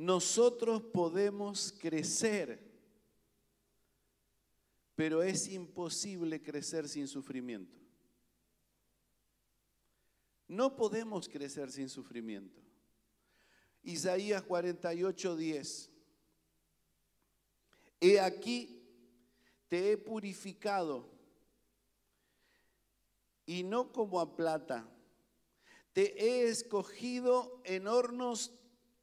nosotros 0.00 0.80
podemos 0.80 1.74
crecer, 1.78 2.58
pero 4.94 5.22
es 5.22 5.46
imposible 5.46 6.40
crecer 6.40 6.88
sin 6.88 7.06
sufrimiento. 7.06 7.78
No 10.48 10.74
podemos 10.74 11.28
crecer 11.28 11.70
sin 11.70 11.90
sufrimiento. 11.90 12.62
Isaías 13.82 14.42
48, 14.42 15.36
10. 15.36 15.90
He 18.00 18.20
aquí, 18.20 18.82
te 19.68 19.92
he 19.92 19.98
purificado, 19.98 21.10
y 23.44 23.64
no 23.64 23.92
como 23.92 24.18
a 24.18 24.34
plata 24.34 24.88
te 25.92 26.24
he 26.24 26.48
escogido 26.48 27.60
en 27.64 27.86
hornos, 27.86 28.59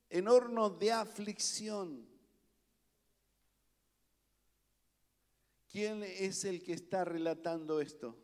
en 0.10 0.28
hornos 0.28 0.78
de 0.80 0.92
aflicción. 0.92 2.08
¿Quién 5.70 6.04
es 6.04 6.46
el 6.46 6.64
que 6.64 6.74
está 6.74 7.06
relatando 7.06 7.82
esto? 7.82 8.18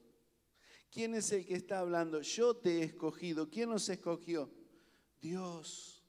¿Quién 0.90 1.16
es 1.16 1.32
el 1.32 1.46
que 1.46 1.56
está 1.56 1.80
hablando? 1.80 2.22
Yo 2.22 2.56
te 2.56 2.80
he 2.80 2.84
escogido. 2.84 3.50
¿Quién 3.50 3.70
nos 3.70 3.90
escogió? 3.90 4.50
Dios. 5.20 6.04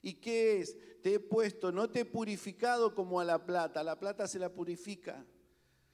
¿Y 0.00 0.14
qué 0.14 0.60
es? 0.60 0.76
Te 1.02 1.14
he 1.14 1.20
puesto, 1.20 1.70
no 1.70 1.90
te 1.90 2.00
he 2.00 2.04
purificado 2.04 2.94
como 2.94 3.20
a 3.20 3.24
la 3.24 3.44
plata, 3.44 3.84
la 3.84 3.98
plata 3.98 4.26
se 4.26 4.38
la 4.38 4.52
purifica, 4.52 5.24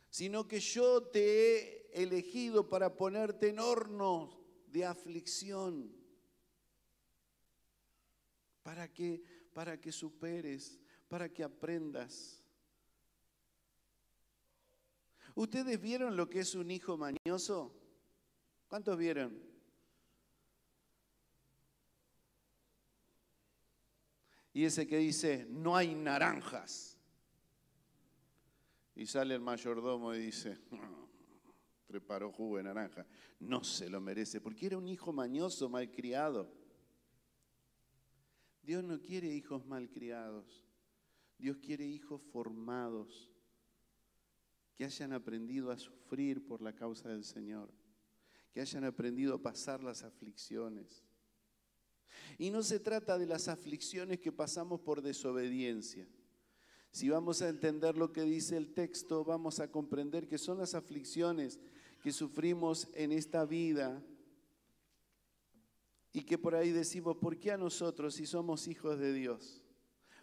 sino 0.08 0.48
que 0.48 0.60
yo 0.60 1.02
te 1.02 1.20
he 1.20 1.90
elegido 1.92 2.68
para 2.68 2.96
ponerte 2.96 3.48
en 3.48 3.58
hornos 3.58 4.38
de 4.68 4.84
aflicción 4.84 6.03
para 8.64 8.92
que 8.92 9.22
para 9.54 9.80
que 9.80 9.92
superes, 9.92 10.78
para 11.08 11.32
que 11.32 11.44
aprendas. 11.44 12.42
¿Ustedes 15.36 15.80
vieron 15.80 16.16
lo 16.16 16.28
que 16.28 16.40
es 16.40 16.54
un 16.54 16.70
hijo 16.70 16.98
mañoso? 16.98 17.72
¿Cuántos 18.68 18.98
vieron? 18.98 19.40
Y 24.52 24.64
ese 24.64 24.86
que 24.86 24.98
dice, 24.98 25.46
no 25.48 25.76
hay 25.76 25.94
naranjas. 25.94 26.98
Y 28.94 29.06
sale 29.06 29.34
el 29.34 29.40
mayordomo 29.40 30.14
y 30.14 30.18
dice, 30.18 30.58
preparó 31.86 32.30
jugo 32.30 32.58
de 32.58 32.64
naranja. 32.64 33.06
No 33.40 33.64
se 33.64 33.88
lo 33.88 34.00
merece, 34.00 34.40
porque 34.40 34.66
era 34.66 34.78
un 34.78 34.86
hijo 34.86 35.12
mañoso, 35.12 35.68
malcriado. 35.68 36.63
Dios 38.64 38.82
no 38.82 39.00
quiere 39.00 39.28
hijos 39.28 39.66
malcriados. 39.66 40.64
Dios 41.38 41.58
quiere 41.58 41.86
hijos 41.86 42.22
formados, 42.32 43.30
que 44.76 44.84
hayan 44.84 45.12
aprendido 45.12 45.70
a 45.70 45.78
sufrir 45.78 46.46
por 46.46 46.62
la 46.62 46.74
causa 46.74 47.08
del 47.08 47.24
Señor, 47.24 47.70
que 48.52 48.60
hayan 48.60 48.84
aprendido 48.84 49.34
a 49.34 49.42
pasar 49.42 49.82
las 49.82 50.02
aflicciones. 50.02 51.04
Y 52.38 52.50
no 52.50 52.62
se 52.62 52.80
trata 52.80 53.18
de 53.18 53.26
las 53.26 53.48
aflicciones 53.48 54.20
que 54.20 54.32
pasamos 54.32 54.80
por 54.80 55.02
desobediencia. 55.02 56.08
Si 56.90 57.08
vamos 57.08 57.42
a 57.42 57.48
entender 57.48 57.96
lo 57.96 58.12
que 58.12 58.22
dice 58.22 58.56
el 58.56 58.72
texto, 58.72 59.24
vamos 59.24 59.58
a 59.58 59.70
comprender 59.70 60.28
que 60.28 60.38
son 60.38 60.58
las 60.58 60.74
aflicciones 60.74 61.58
que 62.02 62.12
sufrimos 62.12 62.88
en 62.94 63.12
esta 63.12 63.44
vida 63.44 64.02
y 66.14 66.22
que 66.22 66.38
por 66.38 66.54
ahí 66.54 66.70
decimos, 66.70 67.18
¿por 67.18 67.38
qué 67.38 67.50
a 67.50 67.58
nosotros 67.58 68.14
si 68.14 68.24
somos 68.24 68.68
hijos 68.68 68.98
de 68.98 69.12
Dios? 69.12 69.60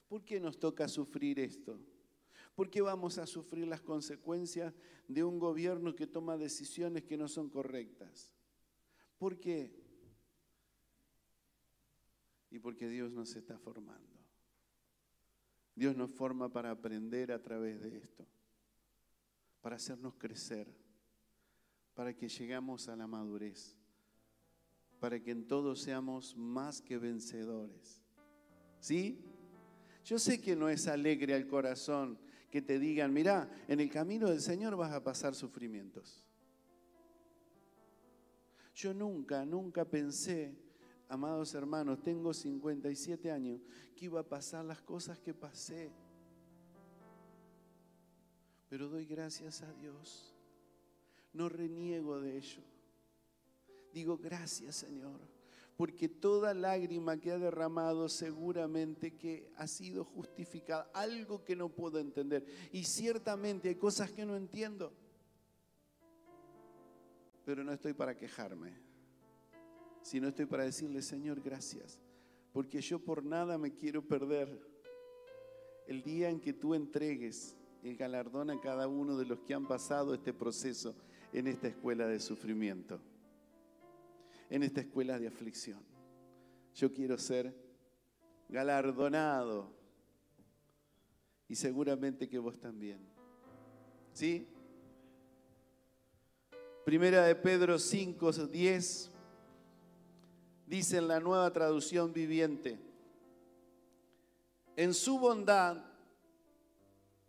¿Por 0.07 0.23
qué 0.23 0.39
nos 0.39 0.57
toca 0.57 0.87
sufrir 0.87 1.39
esto? 1.39 1.79
¿Por 2.55 2.71
qué 2.71 2.81
vamos 2.81 3.19
a 3.19 3.27
sufrir 3.27 3.67
las 3.67 3.81
consecuencias 3.81 4.73
de 5.07 5.23
un 5.23 5.37
gobierno 5.37 5.93
que 5.93 6.07
toma 6.07 6.37
decisiones 6.37 7.03
que 7.03 7.17
no 7.17 7.27
son 7.27 7.49
correctas? 7.49 8.33
¿Por 9.19 9.39
qué? 9.39 9.71
Y 12.49 12.57
porque 12.57 12.89
Dios 12.89 13.11
nos 13.11 13.35
está 13.35 13.59
formando. 13.59 14.17
Dios 15.75 15.95
nos 15.95 16.09
forma 16.09 16.51
para 16.51 16.71
aprender 16.71 17.31
a 17.31 17.43
través 17.43 17.79
de 17.81 17.97
esto, 17.97 18.25
para 19.61 19.75
hacernos 19.75 20.15
crecer 20.15 20.73
para 21.93 22.13
que 22.15 22.27
llegamos 22.27 22.87
a 22.87 22.95
la 22.95 23.07
madurez, 23.07 23.77
para 25.01 25.21
que 25.21 25.31
en 25.31 25.45
todo 25.45 25.75
seamos 25.75 26.37
más 26.37 26.81
que 26.81 26.97
vencedores. 26.97 28.01
¿Sí? 28.79 29.19
Yo 30.05 30.17
sé 30.17 30.39
que 30.39 30.55
no 30.55 30.69
es 30.69 30.87
alegre 30.87 31.33
al 31.33 31.45
corazón 31.45 32.17
que 32.49 32.61
te 32.61 32.79
digan, 32.79 33.11
mira, 33.11 33.49
en 33.67 33.81
el 33.81 33.89
camino 33.89 34.29
del 34.29 34.39
Señor 34.39 34.77
vas 34.77 34.93
a 34.93 35.03
pasar 35.03 35.35
sufrimientos. 35.35 36.23
Yo 38.73 38.93
nunca, 38.93 39.45
nunca 39.45 39.83
pensé, 39.83 40.55
amados 41.09 41.53
hermanos, 41.53 42.01
tengo 42.01 42.33
57 42.33 43.29
años, 43.29 43.59
que 43.95 44.05
iba 44.05 44.21
a 44.21 44.29
pasar 44.29 44.63
las 44.63 44.81
cosas 44.81 45.19
que 45.19 45.33
pasé. 45.33 45.91
Pero 48.69 48.87
doy 48.87 49.05
gracias 49.05 49.61
a 49.61 49.73
Dios 49.73 50.31
no 51.33 51.49
reniego 51.49 52.19
de 52.19 52.37
ello. 52.37 52.61
Digo, 53.93 54.17
gracias 54.17 54.77
Señor, 54.77 55.19
porque 55.75 56.07
toda 56.07 56.53
lágrima 56.53 57.17
que 57.17 57.31
ha 57.31 57.37
derramado 57.37 58.07
seguramente 58.07 59.15
que 59.15 59.51
ha 59.57 59.67
sido 59.67 60.03
justificada, 60.03 60.89
algo 60.93 61.43
que 61.43 61.55
no 61.55 61.69
puedo 61.69 61.99
entender. 61.99 62.45
Y 62.71 62.83
ciertamente 62.83 63.69
hay 63.69 63.75
cosas 63.75 64.11
que 64.11 64.25
no 64.25 64.35
entiendo, 64.35 64.93
pero 67.45 67.63
no 67.63 67.73
estoy 67.73 67.93
para 67.93 68.15
quejarme, 68.15 68.73
sino 70.01 70.27
estoy 70.27 70.45
para 70.45 70.63
decirle, 70.63 71.01
Señor, 71.01 71.41
gracias, 71.41 71.99
porque 72.53 72.81
yo 72.81 72.99
por 72.99 73.23
nada 73.23 73.57
me 73.57 73.73
quiero 73.73 74.07
perder 74.07 74.71
el 75.87 76.03
día 76.03 76.29
en 76.29 76.39
que 76.39 76.53
tú 76.53 76.73
entregues 76.73 77.57
el 77.83 77.97
galardón 77.97 78.49
a 78.51 78.61
cada 78.61 78.87
uno 78.87 79.17
de 79.17 79.25
los 79.25 79.39
que 79.39 79.53
han 79.53 79.67
pasado 79.67 80.13
este 80.13 80.33
proceso 80.33 80.95
en 81.33 81.47
esta 81.47 81.67
escuela 81.67 82.07
de 82.07 82.19
sufrimiento, 82.19 83.01
en 84.51 84.63
esta 84.63 84.81
escuela 84.81 85.17
de 85.17 85.27
aflicción. 85.27 85.79
Yo 86.75 86.93
quiero 86.93 87.17
ser 87.17 87.55
galardonado 88.49 89.71
y 91.47 91.55
seguramente 91.55 92.27
que 92.27 92.37
vos 92.37 92.59
también. 92.59 92.99
¿Sí? 94.13 94.45
Primera 96.83 97.25
de 97.25 97.35
Pedro 97.35 97.79
5, 97.79 98.31
10 98.47 99.11
dice 100.67 100.97
en 100.97 101.07
la 101.07 101.21
nueva 101.21 101.51
traducción 101.53 102.11
viviente, 102.11 102.77
en 104.75 104.93
su 104.93 105.17
bondad 105.17 105.77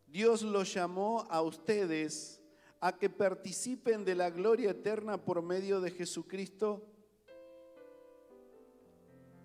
Dios 0.08 0.42
los 0.42 0.74
llamó 0.74 1.24
a 1.30 1.40
ustedes 1.40 2.42
a 2.80 2.98
que 2.98 3.08
participen 3.08 4.04
de 4.04 4.16
la 4.16 4.28
gloria 4.30 4.70
eterna 4.70 5.24
por 5.24 5.40
medio 5.40 5.80
de 5.80 5.92
Jesucristo, 5.92 6.91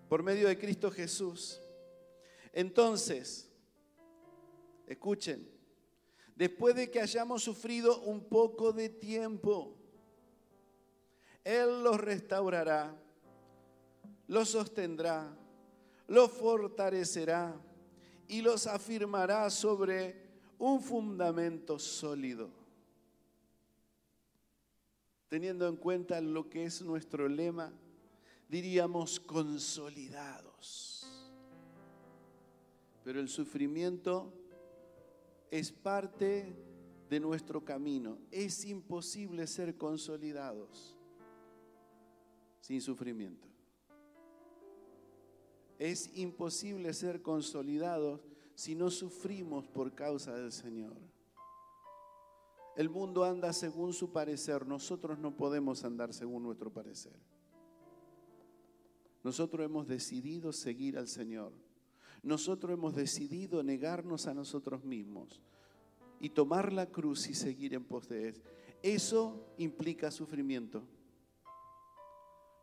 por 0.07 0.23
medio 0.23 0.47
de 0.47 0.57
Cristo 0.57 0.91
Jesús. 0.91 1.61
Entonces, 2.53 3.49
escuchen, 4.87 5.47
después 6.35 6.75
de 6.75 6.89
que 6.89 7.01
hayamos 7.01 7.43
sufrido 7.43 8.01
un 8.01 8.23
poco 8.25 8.71
de 8.71 8.89
tiempo, 8.89 9.75
Él 11.43 11.83
los 11.83 11.99
restaurará, 11.99 12.95
los 14.27 14.49
sostendrá, 14.49 15.35
los 16.07 16.31
fortalecerá 16.31 17.55
y 18.27 18.41
los 18.41 18.67
afirmará 18.67 19.49
sobre 19.49 20.27
un 20.57 20.81
fundamento 20.81 21.77
sólido 21.77 22.67
teniendo 25.27 25.67
en 25.67 25.75
cuenta 25.75 26.21
lo 26.21 26.49
que 26.49 26.65
es 26.65 26.81
nuestro 26.81 27.27
lema, 27.27 27.71
diríamos 28.49 29.19
consolidados. 29.19 31.05
Pero 33.03 33.19
el 33.19 33.29
sufrimiento 33.29 34.33
es 35.49 35.71
parte 35.71 36.53
de 37.09 37.19
nuestro 37.19 37.63
camino. 37.63 38.17
Es 38.31 38.65
imposible 38.65 39.47
ser 39.47 39.77
consolidados 39.77 40.95
sin 42.59 42.81
sufrimiento. 42.81 43.47
Es 45.79 46.09
imposible 46.17 46.93
ser 46.93 47.21
consolidados 47.21 48.19
si 48.55 48.75
no 48.75 48.89
sufrimos 48.89 49.67
por 49.67 49.93
causa 49.93 50.35
del 50.35 50.51
Señor. 50.51 50.97
El 52.75 52.89
mundo 52.89 53.23
anda 53.23 53.53
según 53.53 53.93
su 53.93 54.11
parecer, 54.11 54.67
nosotros 54.67 55.17
no 55.17 55.35
podemos 55.35 55.83
andar 55.83 56.13
según 56.13 56.43
nuestro 56.43 56.71
parecer. 56.71 57.13
Nosotros 59.27 59.65
hemos 59.65 59.89
decidido 59.89 60.53
seguir 60.53 60.97
al 60.97 61.09
Señor. 61.09 61.51
Nosotros 62.23 62.71
hemos 62.71 62.95
decidido 62.95 63.61
negarnos 63.61 64.25
a 64.25 64.33
nosotros 64.33 64.85
mismos 64.85 65.41
y 66.21 66.29
tomar 66.29 66.71
la 66.71 66.85
cruz 66.85 67.27
y 67.27 67.35
seguir 67.35 67.73
en 67.73 67.83
pos 67.83 68.07
de 68.07 68.29
Él. 68.29 68.41
Eso 68.81 69.53
implica 69.57 70.11
sufrimiento. 70.11 70.81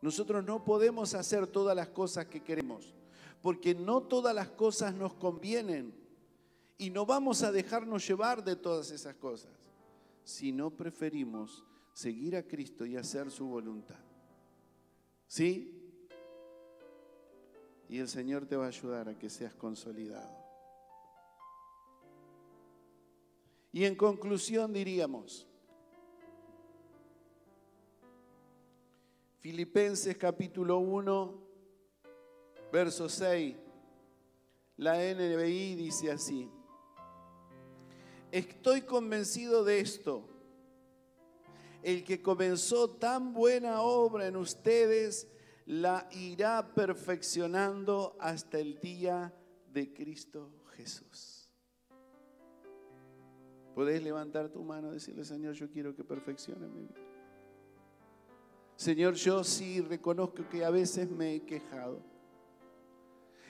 Nosotros 0.01 0.43
no 0.43 0.65
podemos 0.65 1.13
hacer 1.13 1.45
todas 1.45 1.75
las 1.75 1.89
cosas 1.89 2.25
que 2.25 2.41
queremos, 2.41 2.95
porque 3.43 3.75
no 3.75 4.01
todas 4.01 4.33
las 4.33 4.49
cosas 4.49 4.95
nos 4.95 5.13
convienen 5.13 5.93
y 6.79 6.89
no 6.89 7.05
vamos 7.05 7.43
a 7.43 7.51
dejarnos 7.51 8.07
llevar 8.07 8.43
de 8.43 8.55
todas 8.55 8.89
esas 8.89 9.13
cosas, 9.17 9.53
si 10.23 10.51
no 10.51 10.71
preferimos 10.71 11.63
seguir 11.93 12.35
a 12.35 12.41
Cristo 12.41 12.87
y 12.87 12.97
hacer 12.97 13.29
su 13.29 13.45
voluntad. 13.45 13.99
¿Sí? 15.27 15.74
Y 17.87 17.99
el 17.99 18.07
Señor 18.07 18.45
te 18.45 18.55
va 18.55 18.65
a 18.65 18.69
ayudar 18.69 19.09
a 19.09 19.17
que 19.17 19.29
seas 19.29 19.53
consolidado. 19.53 20.45
Y 23.71 23.83
en 23.83 23.95
conclusión 23.95 24.71
diríamos, 24.71 25.45
Filipenses 29.41 30.17
capítulo 30.17 30.77
1, 30.77 31.33
verso 32.71 33.09
6, 33.09 33.55
la 34.77 34.95
NBI 34.95 35.75
dice 35.75 36.09
así, 36.09 36.49
estoy 38.31 38.81
convencido 38.81 39.63
de 39.63 39.81
esto, 39.81 40.27
el 41.83 42.03
que 42.03 42.21
comenzó 42.21 42.89
tan 42.89 43.33
buena 43.33 43.81
obra 43.81 44.25
en 44.25 44.37
ustedes, 44.37 45.27
la 45.65 46.07
irá 46.11 46.73
perfeccionando 46.73 48.15
hasta 48.19 48.59
el 48.59 48.79
día 48.79 49.33
de 49.71 49.91
Cristo 49.93 50.51
Jesús. 50.75 51.49
Podés 53.73 54.01
levantar 54.01 54.49
tu 54.49 54.63
mano 54.63 54.91
y 54.91 54.93
decirle, 54.93 55.25
Señor, 55.25 55.53
yo 55.53 55.69
quiero 55.69 55.93
que 55.95 56.03
perfeccione 56.03 56.67
mi 56.67 56.81
vida. 56.83 57.01
Señor, 58.75 59.15
yo 59.15 59.43
sí 59.43 59.81
reconozco 59.81 60.47
que 60.49 60.63
a 60.63 60.69
veces 60.69 61.09
me 61.09 61.35
he 61.35 61.41
quejado. 61.45 62.01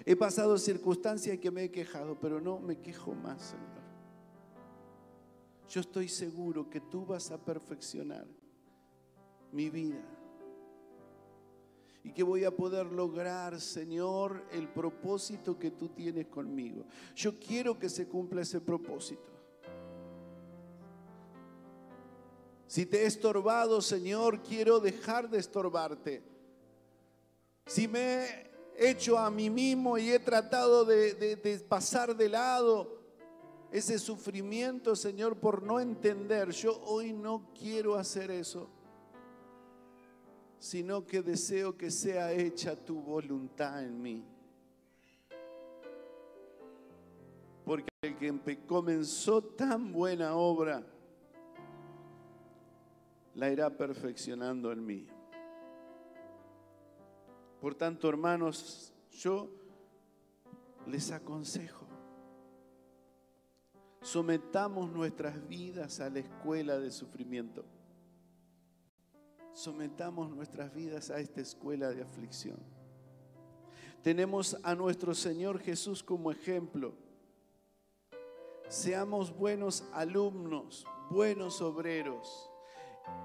He 0.06 0.16
pasado 0.16 0.58
circunstancias 0.58 1.38
que 1.40 1.52
me 1.52 1.66
he 1.66 1.72
quejado, 1.72 2.20
pero 2.20 2.40
no 2.40 2.60
me 2.60 2.80
quejo 2.80 3.14
más, 3.14 3.42
Señor. 3.42 3.86
Yo 5.68 5.82
estoy 5.82 6.08
seguro 6.08 6.70
que 6.70 6.80
tú 6.80 7.06
vas 7.06 7.32
a 7.32 7.44
perfeccionar 7.44 8.26
mi 9.52 9.70
vida 9.70 10.15
y 12.06 12.12
que 12.12 12.22
voy 12.22 12.44
a 12.44 12.56
poder 12.56 12.86
lograr, 12.86 13.60
Señor, 13.60 14.46
el 14.52 14.70
propósito 14.70 15.58
que 15.58 15.72
tú 15.72 15.90
tienes 15.90 16.28
conmigo. 16.28 16.86
Yo 17.16 17.40
quiero 17.40 17.80
que 17.80 17.90
se 17.90 18.08
cumpla 18.08 18.44
ese 18.44 18.62
propósito. 18.62 19.34
Si 22.68 22.86
te 22.86 23.02
he 23.02 23.06
estorbado, 23.08 23.82
Señor, 23.82 24.44
quiero 24.44 24.80
dejar 24.80 25.32
de 25.32 25.40
estorbarte. 25.40 26.22
Si 27.66 27.88
me 27.88 28.26
he 28.78 28.92
hecho 28.92 29.18
a 29.18 29.32
mí 29.32 29.50
mismo 29.50 29.98
y 29.98 30.12
he 30.12 30.20
tratado 30.20 30.86
de, 30.86 31.16
de 31.16 31.60
pasar 31.68 32.16
de 32.16 32.30
lado 32.30 33.00
ese 33.72 33.98
sufrimiento, 33.98 34.96
Señor, 34.96 35.40
por 35.40 35.64
no 35.64 35.80
entender, 35.80 36.52
yo 36.52 36.80
hoy 36.84 37.14
no 37.14 37.50
quiero 37.58 37.96
hacer 37.96 38.30
eso 38.30 38.75
sino 40.60 41.06
que 41.06 41.22
deseo 41.22 41.78
que 41.78 41.92
sea 41.92 42.32
hecha 42.32 42.76
tu 42.76 43.02
voluntad 43.02 43.84
en 43.84 44.02
mí. 44.02 44.24
Porque 47.64 47.90
el 48.02 48.18
que 48.18 48.66
comenzó 48.66 49.42
tan 49.42 49.92
buena 49.92 50.36
obra, 50.36 50.84
la 53.34 53.50
irá 53.52 53.70
perfeccionando 53.70 54.72
en 54.72 54.86
mí. 54.86 55.08
Por 57.60 57.76
tanto, 57.76 58.08
hermanos, 58.08 58.94
yo 59.12 59.50
les 60.86 61.12
aconsejo, 61.12 61.88
sometamos 64.02 64.92
nuestras 64.92 65.48
vidas 65.48 66.00
a 66.00 66.10
la 66.10 66.20
escuela 66.20 66.78
de 66.78 66.92
sufrimiento 66.92 67.66
sometamos 69.56 70.30
nuestras 70.30 70.74
vidas 70.74 71.10
a 71.10 71.20
esta 71.20 71.42
escuela 71.42 71.90
de 71.90 72.04
aflicción. 72.04 72.60
Tenemos 74.04 74.58
a 74.62 74.76
nuestro 74.76 75.16
Señor 75.16 75.60
Jesús 75.60 76.04
como 76.04 76.30
ejemplo. 76.30 76.94
Seamos 78.68 79.36
buenos 79.36 79.86
alumnos, 79.94 80.86
buenos 81.10 81.62
obreros. 81.62 82.52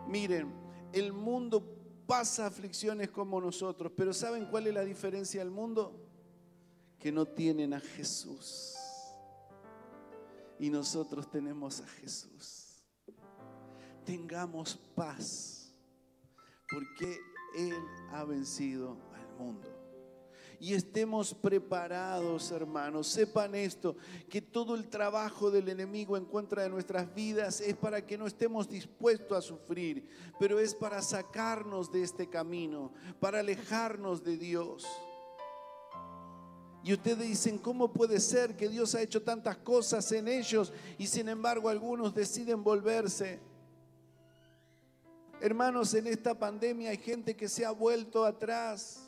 Miren, 0.06 0.52
el 0.92 1.12
mundo 1.12 1.62
pasa 2.06 2.46
aflicciones 2.46 3.10
como 3.10 3.40
nosotros, 3.40 3.92
pero 3.96 4.14
¿saben 4.14 4.46
cuál 4.46 4.68
es 4.68 4.74
la 4.74 4.84
diferencia 4.84 5.40
del 5.40 5.50
mundo? 5.50 6.00
Que 6.98 7.10
no 7.10 7.26
tienen 7.26 7.74
a 7.74 7.80
Jesús. 7.80 8.76
Y 10.60 10.70
nosotros 10.70 11.28
tenemos 11.28 11.80
a 11.80 11.86
Jesús. 11.88 12.84
Tengamos 14.04 14.76
paz 14.94 15.59
porque 16.70 17.20
Él 17.56 17.76
ha 18.12 18.24
vencido 18.24 18.96
al 19.14 19.36
mundo. 19.38 19.68
Y 20.62 20.74
estemos 20.74 21.32
preparados, 21.32 22.50
hermanos. 22.50 23.06
Sepan 23.06 23.54
esto, 23.54 23.96
que 24.28 24.42
todo 24.42 24.74
el 24.74 24.88
trabajo 24.88 25.50
del 25.50 25.70
enemigo 25.70 26.18
en 26.18 26.26
contra 26.26 26.62
de 26.62 26.68
nuestras 26.68 27.14
vidas 27.14 27.62
es 27.62 27.74
para 27.74 28.06
que 28.06 28.18
no 28.18 28.26
estemos 28.26 28.68
dispuestos 28.68 29.38
a 29.38 29.40
sufrir, 29.40 30.06
pero 30.38 30.60
es 30.60 30.74
para 30.74 31.00
sacarnos 31.00 31.90
de 31.90 32.02
este 32.02 32.28
camino, 32.28 32.92
para 33.20 33.40
alejarnos 33.40 34.22
de 34.22 34.36
Dios. 34.36 34.86
Y 36.84 36.92
ustedes 36.92 37.26
dicen, 37.26 37.58
¿cómo 37.58 37.92
puede 37.92 38.20
ser 38.20 38.54
que 38.54 38.68
Dios 38.68 38.94
ha 38.94 39.00
hecho 39.00 39.22
tantas 39.22 39.56
cosas 39.58 40.12
en 40.12 40.28
ellos 40.28 40.72
y 40.98 41.06
sin 41.06 41.28
embargo 41.30 41.70
algunos 41.70 42.14
deciden 42.14 42.62
volverse? 42.62 43.40
Hermanos, 45.40 45.94
en 45.94 46.06
esta 46.06 46.38
pandemia 46.38 46.90
hay 46.90 46.98
gente 46.98 47.34
que 47.34 47.48
se 47.48 47.64
ha 47.64 47.70
vuelto 47.70 48.26
atrás, 48.26 49.00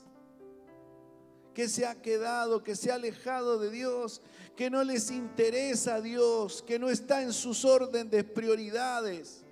que 1.53 1.69
se 1.69 1.85
ha 1.85 2.01
quedado, 2.01 2.63
que 2.63 2.75
se 2.75 2.91
ha 2.91 2.95
alejado 2.95 3.59
de 3.59 3.71
Dios, 3.71 4.23
que 4.57 4.71
no 4.71 4.83
les 4.83 5.11
interesa 5.11 5.97
a 5.97 6.01
Dios, 6.01 6.63
que 6.63 6.79
no 6.79 6.89
está 6.89 7.21
en 7.21 7.35
sus 7.35 7.67
órdenes 7.67 8.11
de 8.11 8.25
prioridades. 8.25 9.45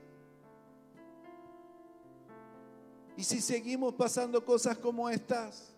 Y 3.15 3.25
si 3.25 3.43
seguimos 3.43 3.93
pasando 3.95 4.43
cosas 4.43 4.79
como 4.79 5.11
estas, 5.11 5.75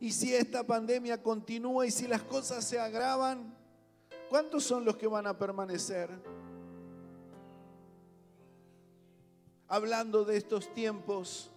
y 0.00 0.10
si 0.10 0.34
esta 0.34 0.66
pandemia 0.66 1.22
continúa 1.22 1.86
y 1.86 1.92
si 1.92 2.08
las 2.08 2.22
cosas 2.22 2.64
se 2.64 2.80
agravan, 2.80 3.56
¿cuántos 4.28 4.64
son 4.64 4.84
los 4.84 4.96
que 4.96 5.06
van 5.06 5.28
a 5.28 5.38
permanecer? 5.38 6.10
Hablando 9.70 10.24
de 10.24 10.36
estos 10.36 10.74
tiempos, 10.74 11.48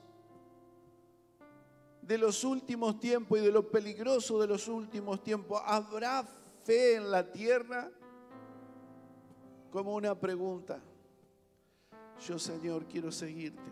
de 2.03 2.17
los 2.19 2.43
últimos 2.43 2.99
tiempos 2.99 3.39
y 3.39 3.41
de 3.41 3.51
lo 3.51 3.69
peligroso 3.69 4.39
de 4.39 4.47
los 4.47 4.67
últimos 4.67 5.23
tiempos. 5.23 5.61
¿Habrá 5.65 6.23
fe 6.63 6.95
en 6.95 7.09
la 7.09 7.31
tierra? 7.31 7.89
Como 9.71 9.95
una 9.95 10.17
pregunta. 10.17 10.79
Yo, 12.27 12.37
Señor, 12.37 12.85
quiero 12.85 13.11
seguirte. 13.11 13.71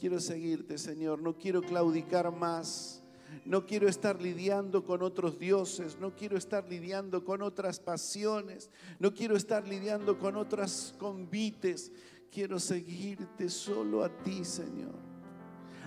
Quiero 0.00 0.18
seguirte, 0.18 0.78
Señor. 0.78 1.20
No 1.20 1.36
quiero 1.36 1.60
claudicar 1.60 2.32
más. 2.32 3.02
No 3.44 3.66
quiero 3.66 3.88
estar 3.88 4.22
lidiando 4.22 4.84
con 4.84 5.02
otros 5.02 5.38
dioses, 5.38 5.98
no 6.00 6.14
quiero 6.14 6.38
estar 6.38 6.66
lidiando 6.66 7.24
con 7.24 7.42
otras 7.42 7.78
pasiones, 7.78 8.70
no 8.98 9.12
quiero 9.12 9.36
estar 9.36 9.68
lidiando 9.68 10.18
con 10.18 10.36
otras 10.36 10.94
convites. 10.98 11.92
Quiero 12.30 12.58
seguirte 12.58 13.48
solo 13.48 14.04
a 14.04 14.08
ti, 14.08 14.44
Señor. 14.44 14.94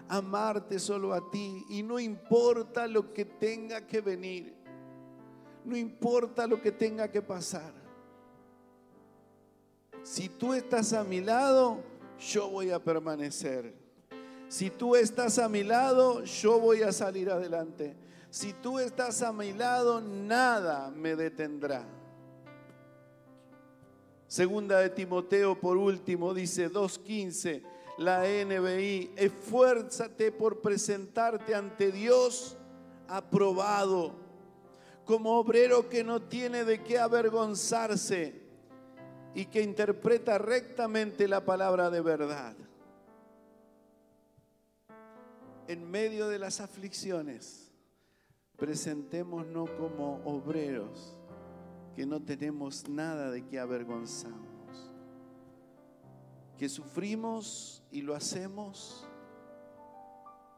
Amarte 0.07 0.79
solo 0.79 1.13
a 1.13 1.29
ti. 1.29 1.65
Y 1.69 1.83
no 1.83 1.99
importa 1.99 2.87
lo 2.87 3.13
que 3.13 3.25
tenga 3.25 3.85
que 3.85 4.01
venir. 4.01 4.53
No 5.63 5.77
importa 5.77 6.47
lo 6.47 6.61
que 6.61 6.71
tenga 6.71 7.09
que 7.09 7.21
pasar. 7.21 7.73
Si 10.03 10.29
tú 10.29 10.53
estás 10.53 10.93
a 10.93 11.03
mi 11.03 11.21
lado, 11.21 11.83
yo 12.19 12.49
voy 12.49 12.71
a 12.71 12.83
permanecer. 12.83 13.73
Si 14.47 14.69
tú 14.69 14.95
estás 14.95 15.39
a 15.39 15.47
mi 15.47 15.63
lado, 15.63 16.23
yo 16.23 16.59
voy 16.59 16.81
a 16.81 16.91
salir 16.91 17.29
adelante. 17.29 17.95
Si 18.29 18.53
tú 18.53 18.79
estás 18.79 19.21
a 19.21 19.31
mi 19.31 19.53
lado, 19.53 20.01
nada 20.01 20.89
me 20.91 21.15
detendrá. 21.15 21.85
Segunda 24.31 24.79
de 24.79 24.89
Timoteo, 24.89 25.59
por 25.59 25.75
último, 25.75 26.33
dice 26.33 26.71
2.15, 26.71 27.61
la 27.97 28.21
NBI, 28.21 29.11
esfuérzate 29.17 30.31
por 30.31 30.61
presentarte 30.61 31.53
ante 31.53 31.91
Dios 31.91 32.55
aprobado, 33.09 34.15
como 35.03 35.37
obrero 35.37 35.89
que 35.89 36.05
no 36.05 36.21
tiene 36.21 36.63
de 36.63 36.81
qué 36.81 36.97
avergonzarse 36.97 38.41
y 39.35 39.47
que 39.47 39.63
interpreta 39.63 40.37
rectamente 40.37 41.27
la 41.27 41.43
palabra 41.43 41.89
de 41.89 41.99
verdad. 41.99 42.55
En 45.67 45.91
medio 45.91 46.29
de 46.29 46.39
las 46.39 46.61
aflicciones, 46.61 47.69
presentémonos 48.55 49.69
como 49.71 50.21
obreros 50.23 51.17
que 51.95 52.05
no 52.05 52.21
tenemos 52.21 52.87
nada 52.87 53.31
de 53.31 53.45
qué 53.45 53.59
avergonzarnos, 53.59 54.95
que 56.57 56.69
sufrimos 56.69 57.83
y 57.91 58.01
lo 58.01 58.15
hacemos 58.15 59.07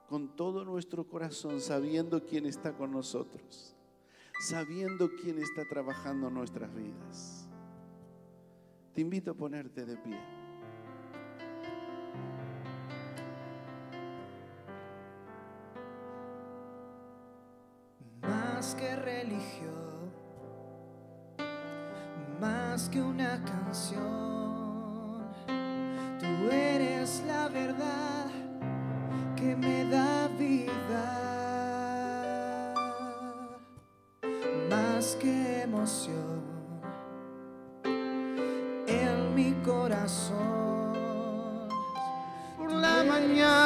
con 0.08 0.36
todo 0.36 0.64
nuestro 0.64 1.08
corazón, 1.08 1.60
sabiendo 1.60 2.24
quién 2.24 2.46
está 2.46 2.74
con 2.74 2.92
nosotros, 2.92 3.76
sabiendo 4.48 5.10
quién 5.22 5.40
está 5.40 5.66
trabajando 5.66 6.30
nuestras 6.30 6.74
vidas. 6.76 7.48
Te 8.94 9.02
invito 9.02 9.32
a 9.32 9.34
ponerte 9.34 9.86
de 9.86 9.98
pie. 9.98 10.20
Más 18.22 18.76
que 18.76 18.96
religión, 18.96 19.93
más 22.74 22.90
que 22.90 23.00
una 23.00 23.40
canción, 23.46 25.28
tú 26.20 26.50
eres 26.52 27.22
la 27.28 27.48
verdad 27.48 28.26
que 29.36 29.56
me 29.56 29.86
da 29.86 30.28
vida. 30.30 31.06
Más 34.72 35.16
que 35.22 35.62
emoción 35.62 36.42
corazón. 39.64 40.50
Por 42.58 42.72
la 42.72 43.04
mañana 43.04 43.63